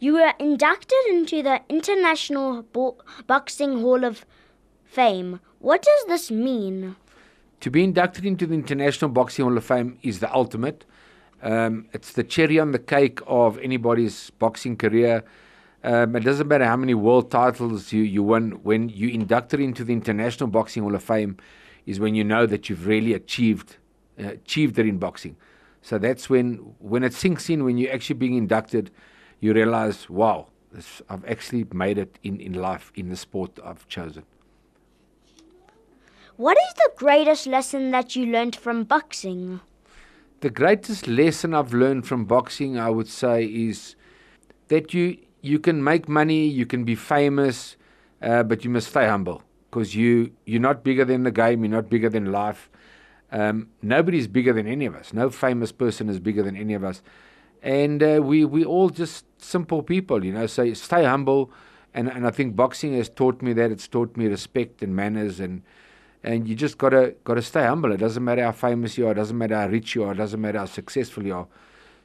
you 0.00 0.12
were 0.14 0.32
inducted 0.38 0.98
into 1.08 1.42
the 1.42 1.60
International 1.68 2.62
Bo- 2.62 2.98
Boxing 3.26 3.80
Hall 3.80 4.04
of 4.04 4.26
Fame. 4.86 5.40
What 5.58 5.82
does 5.82 6.04
this 6.06 6.30
mean? 6.30 6.96
To 7.60 7.70
be 7.70 7.84
inducted 7.84 8.24
into 8.24 8.46
the 8.46 8.54
International 8.54 9.10
Boxing 9.10 9.44
Hall 9.44 9.56
of 9.56 9.64
Fame 9.64 9.98
is 10.02 10.20
the 10.20 10.32
ultimate. 10.34 10.84
Um, 11.42 11.88
it's 11.92 12.12
the 12.12 12.24
cherry 12.24 12.58
on 12.58 12.72
the 12.72 12.78
cake 12.78 13.20
of 13.26 13.58
anybody's 13.58 14.30
boxing 14.30 14.76
career. 14.76 15.24
Um, 15.84 16.16
it 16.16 16.20
doesn't 16.20 16.48
matter 16.48 16.64
how 16.64 16.76
many 16.76 16.94
world 16.94 17.30
titles 17.30 17.92
you, 17.92 18.02
you 18.02 18.22
win. 18.22 18.52
When 18.62 18.88
you 18.88 19.08
inducted 19.08 19.60
into 19.60 19.84
the 19.84 19.92
International 19.92 20.48
Boxing 20.48 20.82
Hall 20.82 20.94
of 20.94 21.02
Fame, 21.02 21.36
is 21.84 22.00
when 22.00 22.14
you 22.14 22.24
know 22.24 22.46
that 22.46 22.68
you've 22.68 22.86
really 22.86 23.14
achieved 23.14 23.76
uh, 24.18 24.28
achieved 24.28 24.78
it 24.78 24.86
in 24.86 24.98
boxing. 24.98 25.36
So 25.82 25.98
that's 25.98 26.28
when 26.28 26.54
when 26.78 27.04
it 27.04 27.14
sinks 27.14 27.48
in. 27.48 27.64
When 27.64 27.78
you're 27.78 27.92
actually 27.92 28.16
being 28.16 28.34
inducted, 28.34 28.90
you 29.40 29.52
realize, 29.52 30.10
wow, 30.10 30.48
this, 30.72 31.00
I've 31.08 31.24
actually 31.26 31.66
made 31.72 31.98
it 31.98 32.18
in, 32.22 32.40
in 32.40 32.54
life 32.54 32.90
in 32.94 33.08
the 33.08 33.16
sport 33.16 33.58
I've 33.64 33.86
chosen. 33.86 34.24
What 36.36 36.58
is 36.58 36.74
the 36.74 36.90
greatest 36.96 37.46
lesson 37.46 37.92
that 37.92 38.14
you 38.14 38.26
learned 38.26 38.56
from 38.56 38.84
boxing? 38.84 39.60
The 40.40 40.50
greatest 40.50 41.08
lesson 41.08 41.54
I've 41.54 41.72
learned 41.72 42.06
from 42.06 42.26
boxing, 42.26 42.78
I 42.78 42.90
would 42.90 43.08
say, 43.08 43.44
is 43.46 43.96
that 44.68 44.92
you 44.92 45.16
you 45.40 45.58
can 45.58 45.82
make 45.82 46.10
money, 46.10 46.46
you 46.46 46.66
can 46.66 46.84
be 46.84 46.94
famous, 46.94 47.76
uh, 48.20 48.42
but 48.42 48.64
you 48.64 48.70
must 48.70 48.88
stay 48.88 49.06
humble 49.06 49.44
because 49.70 49.96
you 49.96 50.30
you're 50.44 50.60
not 50.60 50.84
bigger 50.84 51.06
than 51.06 51.22
the 51.22 51.30
game, 51.30 51.64
you're 51.64 51.72
not 51.72 51.88
bigger 51.88 52.10
than 52.10 52.30
life. 52.30 52.68
Um, 53.32 53.70
nobody's 53.80 54.28
bigger 54.28 54.52
than 54.52 54.66
any 54.66 54.84
of 54.84 54.94
us. 54.94 55.14
No 55.14 55.30
famous 55.30 55.72
person 55.72 56.10
is 56.10 56.20
bigger 56.20 56.42
than 56.42 56.54
any 56.54 56.74
of 56.74 56.84
us, 56.84 57.00
and 57.62 58.02
uh, 58.02 58.20
we 58.22 58.44
we 58.44 58.62
all 58.62 58.90
just 58.90 59.24
simple 59.38 59.82
people, 59.82 60.22
you 60.22 60.34
know. 60.34 60.46
So 60.46 60.74
stay 60.74 61.04
humble, 61.04 61.50
and 61.94 62.08
and 62.10 62.26
I 62.26 62.30
think 62.30 62.56
boxing 62.56 62.92
has 62.92 63.08
taught 63.08 63.40
me 63.40 63.54
that. 63.54 63.70
It's 63.70 63.88
taught 63.88 64.18
me 64.18 64.26
respect 64.26 64.82
and 64.82 64.94
manners 64.94 65.40
and 65.40 65.62
and 66.26 66.48
you 66.48 66.56
just 66.56 66.76
gotta 66.76 67.14
gotta 67.24 67.40
stay 67.40 67.64
humble. 67.64 67.92
It 67.92 67.98
doesn't 67.98 68.22
matter 68.22 68.42
how 68.44 68.52
famous 68.52 68.98
you 68.98 69.06
are, 69.06 69.12
it 69.12 69.14
doesn't 69.14 69.38
matter 69.38 69.56
how 69.56 69.68
rich 69.68 69.94
you 69.94 70.04
are, 70.04 70.12
it 70.12 70.16
doesn't 70.16 70.40
matter 70.40 70.58
how 70.58 70.66
successful 70.66 71.24
you 71.24 71.34
are. 71.34 71.46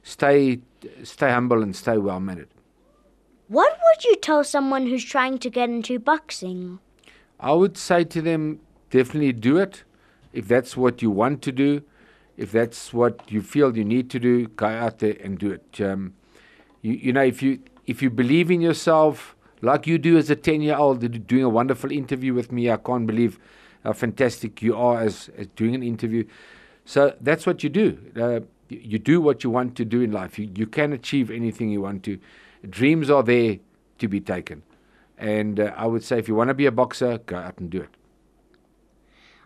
Stay 0.04 0.60
stay 1.02 1.30
humble 1.30 1.62
and 1.62 1.74
stay 1.74 1.98
well 1.98 2.20
mannered. 2.20 2.48
What 3.48 3.78
would 3.84 4.04
you 4.04 4.16
tell 4.16 4.44
someone 4.44 4.86
who's 4.86 5.04
trying 5.04 5.38
to 5.38 5.50
get 5.50 5.68
into 5.68 5.98
boxing? 5.98 6.78
I 7.40 7.52
would 7.52 7.76
say 7.76 8.04
to 8.04 8.22
them, 8.22 8.60
definitely 8.90 9.32
do 9.32 9.58
it. 9.58 9.82
If 10.32 10.46
that's 10.48 10.76
what 10.76 11.02
you 11.02 11.10
want 11.10 11.42
to 11.42 11.52
do, 11.52 11.82
if 12.36 12.52
that's 12.52 12.94
what 12.94 13.20
you 13.30 13.42
feel 13.42 13.76
you 13.76 13.84
need 13.84 14.08
to 14.10 14.20
do, 14.20 14.46
go 14.46 14.66
out 14.66 15.00
there 15.00 15.16
and 15.22 15.38
do 15.38 15.50
it. 15.50 15.80
Um, 15.80 16.14
you, 16.80 16.92
you 16.92 17.12
know, 17.12 17.24
if 17.24 17.42
you 17.42 17.58
if 17.86 18.00
you 18.00 18.08
believe 18.08 18.52
in 18.52 18.60
yourself, 18.60 19.34
like 19.60 19.88
you 19.88 19.98
do 19.98 20.16
as 20.16 20.30
a 20.30 20.36
ten 20.36 20.62
year 20.62 20.76
old, 20.76 21.26
doing 21.26 21.42
a 21.42 21.48
wonderful 21.48 21.90
interview 21.90 22.32
with 22.32 22.52
me, 22.52 22.70
I 22.70 22.76
can't 22.76 23.06
believe 23.06 23.40
how 23.84 23.92
fantastic 23.92 24.62
you 24.62 24.76
are 24.76 25.00
as, 25.00 25.30
as 25.36 25.46
doing 25.48 25.74
an 25.74 25.82
interview. 25.82 26.24
So 26.84 27.14
that's 27.20 27.46
what 27.46 27.62
you 27.62 27.68
do. 27.68 27.98
Uh, 28.16 28.40
you, 28.68 28.98
do 28.98 29.20
what 29.20 29.44
you 29.44 29.50
want 29.50 29.76
to 29.76 29.84
do 29.84 30.00
in 30.00 30.12
life. 30.12 30.38
You, 30.38 30.50
you 30.54 30.66
can 30.66 30.92
achieve 30.92 31.30
anything 31.30 31.70
you 31.70 31.82
want 31.82 32.02
to. 32.04 32.18
Dreams 32.68 33.10
are 33.10 33.22
there 33.22 33.58
to 33.98 34.08
be 34.08 34.20
taken. 34.20 34.62
And 35.18 35.60
uh, 35.60 35.72
I 35.76 35.86
would 35.86 36.02
say 36.02 36.18
if 36.18 36.28
you 36.28 36.34
want 36.34 36.48
to 36.48 36.54
be 36.54 36.66
a 36.66 36.72
boxer, 36.72 37.18
go 37.18 37.36
out 37.36 37.58
and 37.58 37.70
do 37.70 37.82
it. 37.82 37.90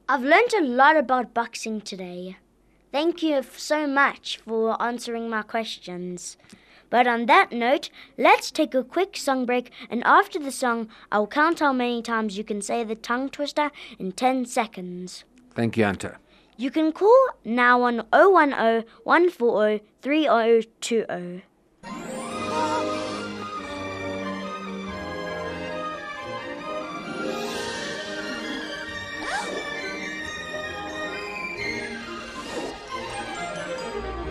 I've 0.08 0.22
learned 0.22 0.54
a 0.54 0.62
lot 0.62 0.96
about 0.96 1.34
boxing 1.34 1.80
today. 1.80 2.36
Thank 2.92 3.22
you 3.22 3.42
so 3.56 3.86
much 3.86 4.38
for 4.46 4.80
answering 4.80 5.28
my 5.28 5.42
questions. 5.42 6.36
But 6.90 7.06
on 7.06 7.26
that 7.26 7.52
note, 7.52 7.90
let's 8.16 8.50
take 8.50 8.74
a 8.74 8.84
quick 8.84 9.16
song 9.16 9.44
break, 9.46 9.70
and 9.90 10.04
after 10.04 10.38
the 10.38 10.52
song, 10.52 10.88
I'll 11.10 11.26
count 11.26 11.60
how 11.60 11.72
many 11.72 12.02
times 12.02 12.38
you 12.38 12.44
can 12.44 12.62
say 12.62 12.84
the 12.84 12.94
tongue 12.94 13.28
twister 13.28 13.70
in 13.98 14.12
10 14.12 14.46
seconds. 14.46 15.24
Thank 15.54 15.76
you, 15.76 15.84
Hunter. 15.84 16.18
You 16.56 16.70
can 16.70 16.92
call 16.92 17.28
now 17.44 17.82
on 17.82 18.06
010 18.12 18.84
140 19.04 19.82
3020. 20.00 21.42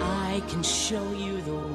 I 0.01 0.41
can 0.47 0.63
show 0.63 1.11
you 1.13 1.41
the 1.41 1.53
world. 1.53 1.74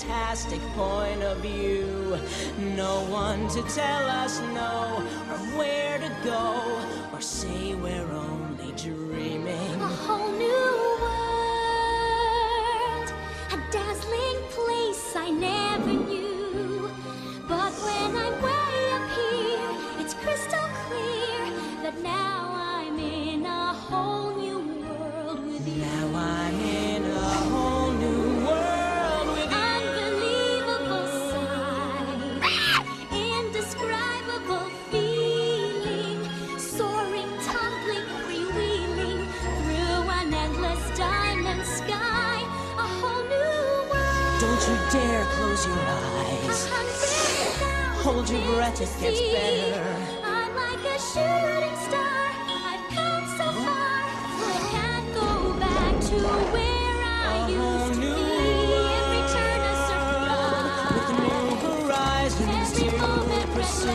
fantastic 0.00 0.60
point 0.72 1.22
of 1.22 1.38
view. 1.38 2.18
No 2.58 3.04
one 3.10 3.48
to 3.48 3.62
tell 3.74 4.08
us 4.08 4.40
no, 4.54 5.04
or 5.30 5.38
where 5.58 5.98
to 5.98 6.10
go, 6.24 6.80
or 7.12 7.20
say 7.20 7.74
we're 7.74 8.10
only 8.10 8.72
dreaming. 8.72 9.80
A 9.80 9.86
whole 9.86 10.32
new 10.32 10.96
world, 11.02 11.22
a 13.52 13.58
dazzling 13.70 14.42
place 14.48 15.14
I 15.16 15.30
never 15.30 15.69
Hold 48.70 48.80
your 48.80 48.88
breath, 48.88 49.00
gets 49.02 49.20
better. 49.20 49.96
I'm 50.22 50.54
like 50.54 50.84
a 50.84 50.98
shooting 51.10 51.76
star. 51.86 52.22
I've 52.70 52.86
come 52.94 53.26
so 53.36 53.46
far. 53.66 53.98
I 54.46 54.58
can't 54.70 55.08
go 55.12 55.58
back 55.58 56.00
to 56.00 56.16
where 56.54 56.98
I 57.02 57.46
A 57.48 57.50
used 57.50 57.94
to 57.94 58.00
be. 58.00 58.06
Every 59.00 59.22
turn 59.34 59.60
a 59.70 59.74
surprise. 59.90 61.10
With 61.10 61.18
new 61.18 61.50
horizons 61.66 62.70
Every 62.70 62.90
moment 62.98 63.48
pursue. 63.54 63.90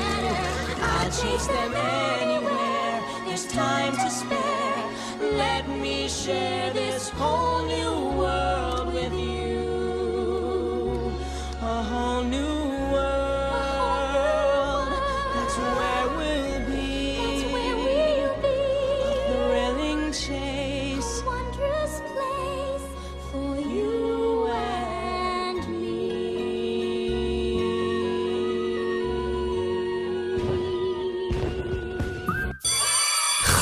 I'll 0.84 1.10
chase 1.10 1.48
them 1.48 1.74
anywhere. 1.74 3.02
There's 3.26 3.48
time 3.48 3.94
to 3.94 4.10
spare. 4.10 4.92
Let 5.38 5.70
me 5.70 6.10
share 6.10 6.74
this 6.74 7.10
whole 7.12 7.64
new 7.66 8.05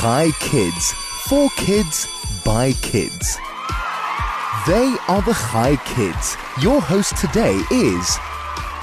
Chai 0.04 0.32
Kids, 0.32 0.92
for 0.92 1.48
kids, 1.56 2.06
by 2.44 2.72
kids. 2.82 3.38
They 4.66 4.94
are 5.08 5.22
the 5.22 5.32
Chai 5.32 5.78
Kids. 5.86 6.36
Your 6.60 6.78
host 6.78 7.16
today 7.16 7.54
is 7.70 8.04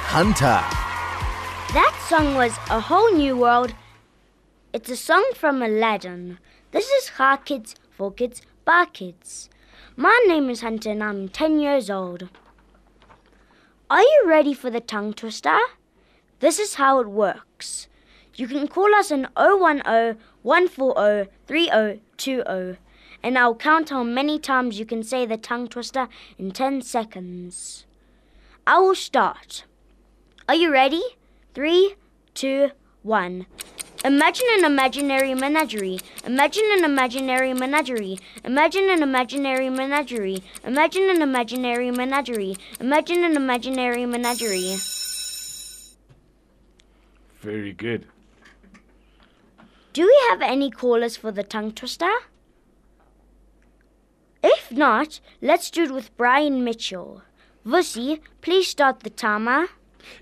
Hunter. 0.09 0.63
That 1.75 1.95
song 2.09 2.33
was 2.33 2.57
A 2.71 2.79
Whole 2.79 3.13
New 3.13 3.37
World. 3.37 3.75
It's 4.73 4.89
a 4.89 4.95
song 4.95 5.23
from 5.35 5.61
Aladdin. 5.61 6.39
This 6.71 6.89
is 6.89 7.11
Chai 7.15 7.37
Kids, 7.37 7.75
for 7.91 8.11
kids, 8.11 8.41
by 8.65 8.85
kids. 8.85 9.47
My 9.95 10.23
name 10.25 10.49
is 10.49 10.61
Hunter 10.61 10.89
and 10.89 11.03
I'm 11.03 11.29
10 11.29 11.59
years 11.59 11.91
old. 11.91 12.29
Are 13.91 14.01
you 14.01 14.23
ready 14.25 14.55
for 14.55 14.71
the 14.71 14.81
tongue 14.81 15.13
twister? 15.13 15.59
This 16.39 16.57
is 16.57 16.73
how 16.81 16.99
it 16.99 17.07
works. 17.07 17.87
You 18.41 18.47
can 18.47 18.67
call 18.67 18.95
us 18.95 19.11
on 19.11 19.27
010 19.37 20.17
140 20.41 21.29
3020 21.45 22.77
and 23.21 23.37
I'll 23.37 23.53
count 23.53 23.91
how 23.91 24.01
many 24.01 24.39
times 24.39 24.79
you 24.79 24.85
can 24.87 25.03
say 25.03 25.27
the 25.27 25.37
tongue 25.37 25.67
twister 25.67 26.07
in 26.39 26.49
10 26.49 26.81
seconds. 26.81 27.85
I 28.65 28.79
will 28.79 28.95
start. 28.95 29.65
Are 30.49 30.55
you 30.55 30.71
ready? 30.71 31.03
Three, 31.53 31.93
two, 32.33 32.71
one. 33.03 33.45
Imagine 34.03 34.47
an 34.57 34.65
imaginary 34.65 35.35
menagerie. 35.35 35.99
Imagine 36.25 36.65
an 36.71 36.83
imaginary 36.83 37.53
menagerie. 37.53 38.17
Imagine 38.43 38.89
an 38.89 39.03
imaginary 39.03 39.69
menagerie. 39.69 40.41
Imagine 40.63 41.11
an 41.11 41.21
imaginary 41.21 41.91
menagerie. 41.91 42.57
Imagine 42.79 43.23
an 43.23 43.35
imaginary 43.35 44.07
menagerie. 44.07 44.77
Very 47.43 47.73
good. 47.73 48.07
Do 49.93 50.05
we 50.05 50.17
have 50.29 50.41
any 50.41 50.71
callers 50.71 51.17
for 51.17 51.31
the 51.31 51.43
tongue 51.43 51.73
twister? 51.73 52.09
If 54.41 54.71
not, 54.71 55.19
let's 55.41 55.69
do 55.69 55.83
it 55.83 55.91
with 55.91 56.15
Brian 56.15 56.63
Mitchell. 56.63 57.23
Vusi, 57.65 58.21
please 58.41 58.67
start 58.67 59.01
the 59.01 59.09
timer. 59.09 59.67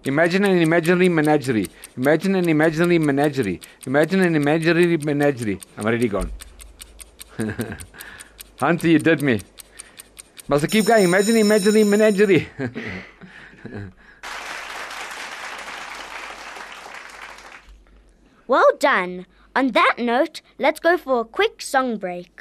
Imagine 0.03 0.45
an 0.45 0.57
imaginary 0.57 1.07
menagerie. 1.07 1.67
Imagine 1.95 2.35
an 2.35 2.49
imaginary 2.49 2.97
menagerie. 2.99 3.61
Imagine 3.85 4.21
an 4.21 4.35
imaginary 4.35 4.97
menagerie. 4.97 5.59
I'm 5.77 5.85
already 5.85 6.07
gone. 6.07 6.31
Hunter, 8.59 8.87
you 8.87 8.99
did 8.99 9.21
me. 9.21 9.39
Must 10.47 10.63
I 10.63 10.67
keep 10.67 10.85
going? 10.85 11.03
Imagine 11.03 11.37
imaginary 11.37 11.83
menagerie. 11.83 12.47
Well 18.49 18.75
done. 18.79 19.27
On 19.59 19.67
that 19.71 19.95
note, 19.97 20.39
let's 20.57 20.79
go 20.79 20.97
for 20.97 21.19
a 21.19 21.25
quick 21.25 21.61
song 21.61 21.97
break. 21.97 22.39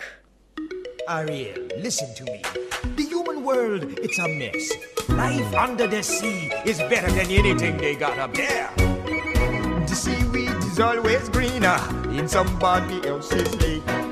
Ariel, 1.08 1.66
listen 1.78 2.14
to 2.14 2.22
me. 2.22 2.42
The 2.94 3.02
human 3.02 3.42
world, 3.42 3.82
it's 3.98 4.20
a 4.20 4.28
mess. 4.28 4.72
Life 5.08 5.52
under 5.52 5.88
the 5.88 6.00
sea 6.00 6.52
is 6.64 6.78
better 6.78 7.10
than 7.10 7.28
anything 7.32 7.76
they 7.76 7.96
got 7.96 8.20
up 8.20 8.34
there. 8.34 8.70
The 8.76 9.94
seaweed 9.96 10.62
is 10.62 10.78
always 10.78 11.28
greener 11.30 11.80
in 12.10 12.28
somebody 12.28 13.04
else's 13.04 13.52
lake. 13.56 14.07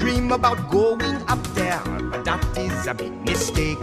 Dream 0.00 0.32
about 0.32 0.70
going 0.70 1.16
up 1.28 1.42
there, 1.54 1.80
but 2.10 2.24
that 2.24 2.42
is 2.58 2.86
a 2.88 2.94
big 2.94 3.12
mistake. 3.24 3.78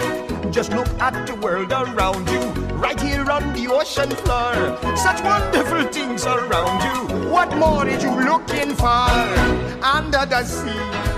Just 0.52 0.74
look 0.74 0.90
at 1.00 1.26
the 1.26 1.36
world 1.36 1.72
around 1.72 2.28
you, 2.28 2.42
right 2.76 3.00
here 3.00 3.30
on 3.32 3.54
the 3.54 3.68
ocean 3.72 4.10
floor. 4.10 4.54
Such 4.98 5.24
wonderful 5.24 5.84
things 5.94 6.26
around 6.26 6.82
you. 6.84 7.30
What 7.32 7.56
more 7.56 7.88
are 7.88 8.00
you 8.06 8.14
looking 8.20 8.76
for? 8.76 9.08
Under 9.82 10.26
the 10.26 10.44
sea 10.44 11.18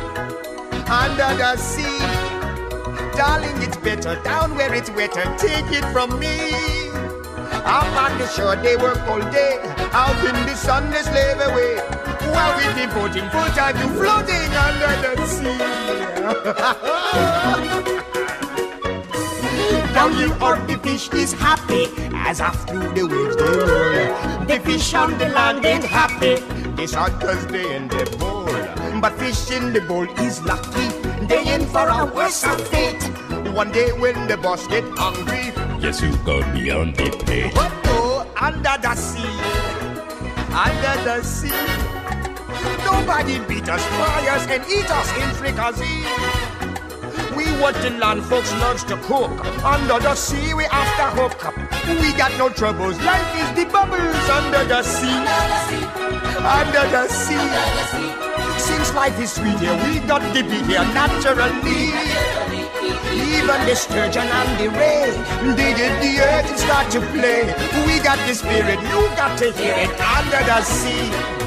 under 0.89 1.37
the 1.37 1.55
sea. 1.55 1.99
Darling, 3.15 3.61
it's 3.61 3.77
better 3.77 4.15
down 4.23 4.55
where 4.55 4.73
it's 4.73 4.89
wetter. 4.89 5.23
Take 5.37 5.71
it 5.71 5.85
from 5.93 6.19
me. 6.19 6.89
Up 7.63 7.85
on 8.03 8.17
the 8.17 8.27
shore, 8.27 8.55
they 8.55 8.75
work 8.75 8.99
all 9.07 9.21
day. 9.31 9.59
Out 9.93 10.17
in 10.25 10.35
the 10.47 10.55
sun, 10.55 10.89
they 10.89 11.03
slave 11.03 11.39
away. 11.41 12.08
While 12.33 12.53
we 12.57 12.65
devoting 12.79 13.29
full 13.29 13.49
time 13.57 13.75
to 13.75 13.87
floating 13.97 14.51
under 14.65 15.15
the 15.15 15.27
sea. 15.27 15.57
Down 19.93 20.13
here 20.13 20.33
on 20.41 20.65
the 20.67 20.77
fish 20.83 21.09
is 21.13 21.33
happy 21.33 21.87
as 22.13 22.39
off 22.41 22.67
through 22.67 22.93
the 22.93 23.03
waves 23.05 23.35
they 23.35 23.43
roll. 23.43 24.45
The 24.45 24.59
fish 24.63 24.93
on 24.93 25.17
the 25.17 25.29
land 25.29 25.65
ain't 25.65 25.83
happy. 25.83 26.35
They 26.75 26.87
shot 26.87 27.19
cause 27.19 27.45
they 27.47 27.75
in 27.75 27.87
the 27.89 28.05
bowl. 28.19 28.45
But 29.01 29.13
fish 29.19 29.51
in 29.51 29.73
the 29.73 29.81
bowl 29.81 30.07
is 30.19 30.41
lucky. 30.43 30.87
They 31.25 31.53
in 31.53 31.65
for 31.65 31.87
a 31.87 32.05
worse 32.05 32.43
fate. 32.69 33.03
One 33.53 33.71
day 33.71 33.91
when 33.93 34.27
the 34.27 34.37
boss 34.37 34.67
get 34.67 34.83
hungry, 34.95 35.51
Yes, 35.81 36.01
you 36.01 36.15
go 36.25 36.41
beyond 36.53 36.95
the 36.97 37.09
pay. 37.25 37.49
what 37.51 37.71
go 37.83 38.25
under 38.39 38.75
the 38.81 38.95
sea? 38.95 39.39
Under 40.53 41.03
the 41.03 41.23
sea. 41.23 41.98
Nobody 42.83 43.39
beat 43.47 43.69
us, 43.69 43.83
fry 43.85 44.27
us, 44.29 44.47
and 44.47 44.63
eat 44.69 44.89
us 44.89 45.09
in 45.17 45.29
fricassee. 45.35 46.49
We 47.35 47.45
the 47.45 47.89
land 47.99 48.23
folks 48.23 48.51
loves 48.53 48.83
to 48.85 48.97
cook. 48.97 49.31
Under 49.63 49.99
the 49.99 50.15
sea, 50.15 50.53
we 50.53 50.65
after 50.65 51.09
hook. 51.21 51.45
Up. 51.45 51.55
We 52.01 52.13
got 52.13 52.35
no 52.37 52.49
troubles. 52.49 52.97
Life 53.01 53.31
is 53.41 53.49
the 53.55 53.71
bubbles 53.71 54.29
under 54.29 54.63
the 54.65 54.81
sea. 54.83 55.19
Under 56.43 56.85
the 56.89 57.07
sea. 57.07 58.19
Since 58.59 58.93
life 58.93 59.19
is 59.19 59.31
sweet 59.33 59.59
here, 59.59 59.75
we 59.85 59.99
got 60.07 60.21
to 60.33 60.43
be 60.43 60.59
here 60.67 60.83
naturally. 60.93 61.93
Even 63.13 63.59
the 63.65 63.75
sturgeon 63.75 64.27
and 64.27 64.59
the 64.59 64.69
ray, 64.77 65.11
they 65.55 65.73
did 65.73 65.93
the 66.01 66.21
earth 66.21 66.49
and 66.49 66.59
start 66.59 66.91
to 66.91 66.99
play. 67.11 67.45
We 67.85 67.99
got 67.99 68.19
the 68.27 68.33
spirit, 68.33 68.79
you 68.81 69.01
got 69.15 69.37
to 69.39 69.51
hear 69.53 69.75
it 69.75 69.91
under 70.01 70.43
the 70.45 70.61
sea. 70.63 71.38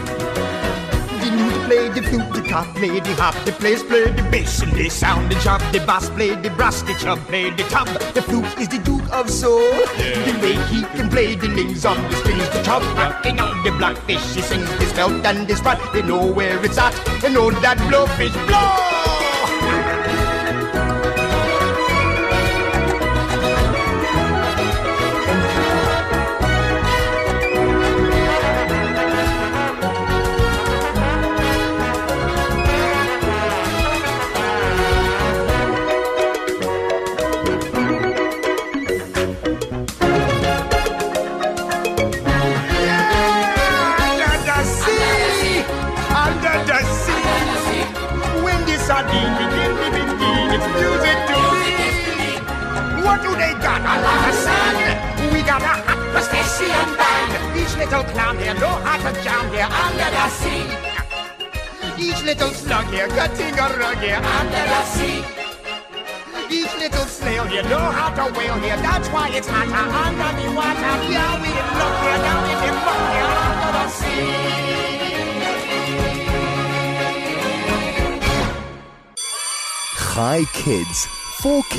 The 1.73 1.79
play 1.79 1.89
the 1.89 2.03
flute, 2.03 2.33
the 2.35 2.49
cop 2.51 2.67
play 2.77 3.01
the 3.01 3.15
hop, 3.15 3.35
the 3.47 3.53
place 3.53 3.83
play 3.83 4.05
the 4.05 4.23
bass, 4.31 4.61
and 4.61 4.73
they 4.73 4.91
sound 4.91 5.33
the 5.33 5.37
chop, 5.37 5.63
the 5.73 5.79
bass 5.87 6.11
play 6.11 6.35
the 6.35 6.51
brass, 6.51 6.83
the 6.83 6.93
chub 6.93 7.19
play 7.21 7.49
the 7.49 7.63
tub. 7.63 7.87
The 8.13 8.21
flute 8.21 8.59
is 8.61 8.69
the 8.69 8.77
duke 8.77 9.11
of 9.11 9.31
soul. 9.31 9.73
The 9.97 10.39
way 10.43 10.57
he 10.67 10.83
can 10.95 11.09
play 11.09 11.35
the 11.35 11.49
names 11.49 11.87
on 11.87 11.97
the 12.11 12.17
strings, 12.17 12.47
the 12.51 12.63
chub 12.63 12.83
rocking 12.95 13.41
on 13.41 13.65
the 13.65 13.71
blackfish, 13.71 14.35
he 14.35 14.43
sings 14.43 14.69
his 14.73 14.93
belt 14.93 15.25
and 15.25 15.49
his 15.49 15.61
sprat. 15.61 15.81
They 15.95 16.03
know 16.03 16.31
where 16.31 16.63
it's 16.63 16.77
at, 16.77 16.93
they 17.23 17.33
know 17.33 17.51
that 17.51 17.79
blowfish 17.79 18.35
blow. 18.47 18.92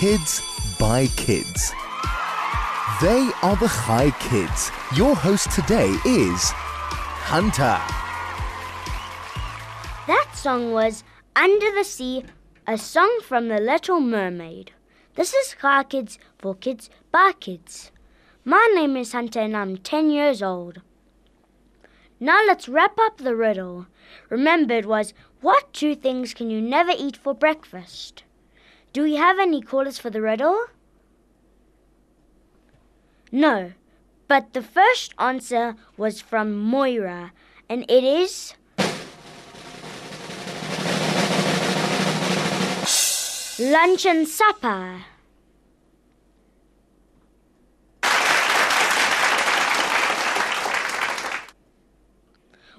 Kids, 0.03 0.41
by 0.77 1.07
kids. 1.15 1.71
They 3.01 3.31
are 3.41 3.55
the 3.55 3.69
Chai 3.69 4.11
Kids. 4.19 4.69
Your 4.97 5.15
host 5.15 5.49
today 5.51 5.95
is 6.05 6.51
Hunter. 7.31 7.79
That 10.05 10.29
song 10.33 10.73
was 10.73 11.05
Under 11.37 11.71
the 11.71 11.85
Sea, 11.85 12.25
a 12.67 12.77
song 12.77 13.21
from 13.23 13.47
The 13.47 13.61
Little 13.61 14.01
Mermaid. 14.01 14.73
This 15.15 15.33
is 15.33 15.55
Chai 15.61 15.85
Kids 15.85 16.19
for 16.37 16.53
Kids 16.53 16.89
by 17.09 17.31
Kids. 17.39 17.93
My 18.43 18.69
name 18.75 18.97
is 18.97 19.13
Hunter 19.13 19.39
and 19.39 19.55
I'm 19.55 19.77
10 19.77 20.09
years 20.09 20.43
old. 20.43 20.81
Now 22.19 22.41
let's 22.45 22.67
wrap 22.67 22.99
up 22.99 23.19
the 23.19 23.37
riddle. 23.37 23.87
Remember, 24.29 24.73
it 24.73 24.85
was 24.85 25.13
what 25.39 25.71
two 25.71 25.95
things 25.95 26.33
can 26.33 26.49
you 26.49 26.59
never 26.59 26.91
eat 26.91 27.15
for 27.15 27.33
breakfast? 27.33 28.23
Do 28.93 29.01
we 29.01 29.15
have 29.15 29.39
any 29.39 29.59
callers 29.59 29.97
for 29.97 30.11
the 30.11 30.21
riddle? 30.21 30.65
No, 33.31 33.73
but 34.27 34.53
the 34.53 34.61
first 34.61 35.15
answer 35.17 35.75
was 35.97 36.21
from 36.21 36.55
Moira, 36.55 37.31
and 37.67 37.89
it 37.89 38.03
is. 38.03 38.53
Lunch 43.59 44.05
and 44.05 44.27
supper. 44.27 45.05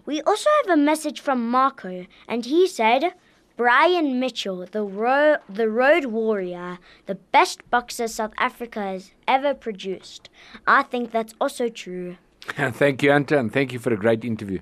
We 0.06 0.20
also 0.22 0.48
have 0.62 0.78
a 0.78 0.80
message 0.80 1.20
from 1.20 1.50
Marco, 1.50 2.06
and 2.28 2.44
he 2.44 2.68
said, 2.68 3.14
Brian 3.56 4.18
Mitchell, 4.18 4.66
the, 4.70 4.82
ro- 4.82 5.36
the 5.48 5.68
road 5.68 6.06
warrior, 6.06 6.78
the 7.06 7.14
best 7.14 7.68
boxer 7.70 8.08
South 8.08 8.32
Africa 8.36 8.80
has 8.80 9.12
ever 9.28 9.54
produced. 9.54 10.28
I 10.66 10.82
think 10.82 11.12
that's 11.12 11.34
also 11.40 11.68
true. 11.68 12.16
thank 12.48 13.02
you, 13.02 13.12
Hunter, 13.12 13.38
and 13.38 13.52
thank 13.52 13.72
you 13.72 13.78
for 13.78 13.92
a 13.92 13.96
great 13.96 14.24
interview. 14.24 14.58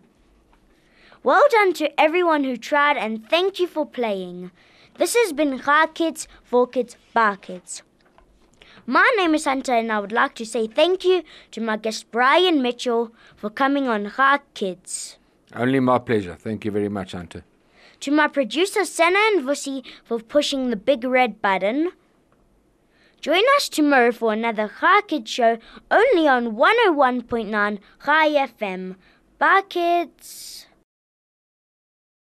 Well 1.23 1.45
done 1.51 1.73
to 1.75 1.99
everyone 1.99 2.45
who 2.45 2.57
tried, 2.59 2.99
and 2.99 3.27
thank 3.31 3.59
you 3.59 3.67
for 3.67 3.87
playing. 3.87 4.51
This 4.99 5.15
has 5.15 5.33
been 5.33 5.61
Chai 5.61 5.87
Kids 5.87 6.29
for 6.45 6.67
Kids 6.67 6.97
Bar 7.15 7.37
Kids. 7.37 7.83
My 8.85 9.11
name 9.17 9.35
is 9.35 9.47
Hunter, 9.47 9.73
and 9.73 9.91
I 9.91 10.01
would 10.01 10.13
like 10.13 10.35
to 10.35 10.45
say 10.45 10.67
thank 10.67 11.05
you 11.05 11.23
to 11.53 11.61
my 11.63 11.79
guest 11.79 12.11
Brian 12.11 12.61
Mitchell 12.61 13.13
for 13.37 13.49
coming 13.49 13.89
on 13.89 14.13
Chai 14.17 14.41
Kids. 14.53 15.17
Only 15.55 15.81
my 15.81 15.99
pleasure. 15.99 16.35
Thank 16.35 16.67
you 16.67 16.71
very 16.71 16.89
much, 16.91 17.13
Hunter. 17.13 17.45
To 18.03 18.11
my 18.11 18.27
producer 18.27 18.85
Senna 18.85 19.19
and 19.33 19.45
Vusi 19.45 19.87
for 20.03 20.19
pushing 20.19 20.71
the 20.71 20.77
big 20.77 21.05
red 21.05 21.41
button. 21.41 21.93
Join 23.21 23.45
us 23.55 23.69
tomorrow 23.69 24.11
for 24.11 24.33
another 24.33 24.69
Chai 24.81 25.03
Kids 25.07 25.31
show 25.31 25.59
only 25.89 26.27
on 26.27 26.57
101.9 26.57 27.79
Chai 28.05 28.29
FM. 28.31 28.97
Bye, 29.39 29.63
kids. 29.69 30.67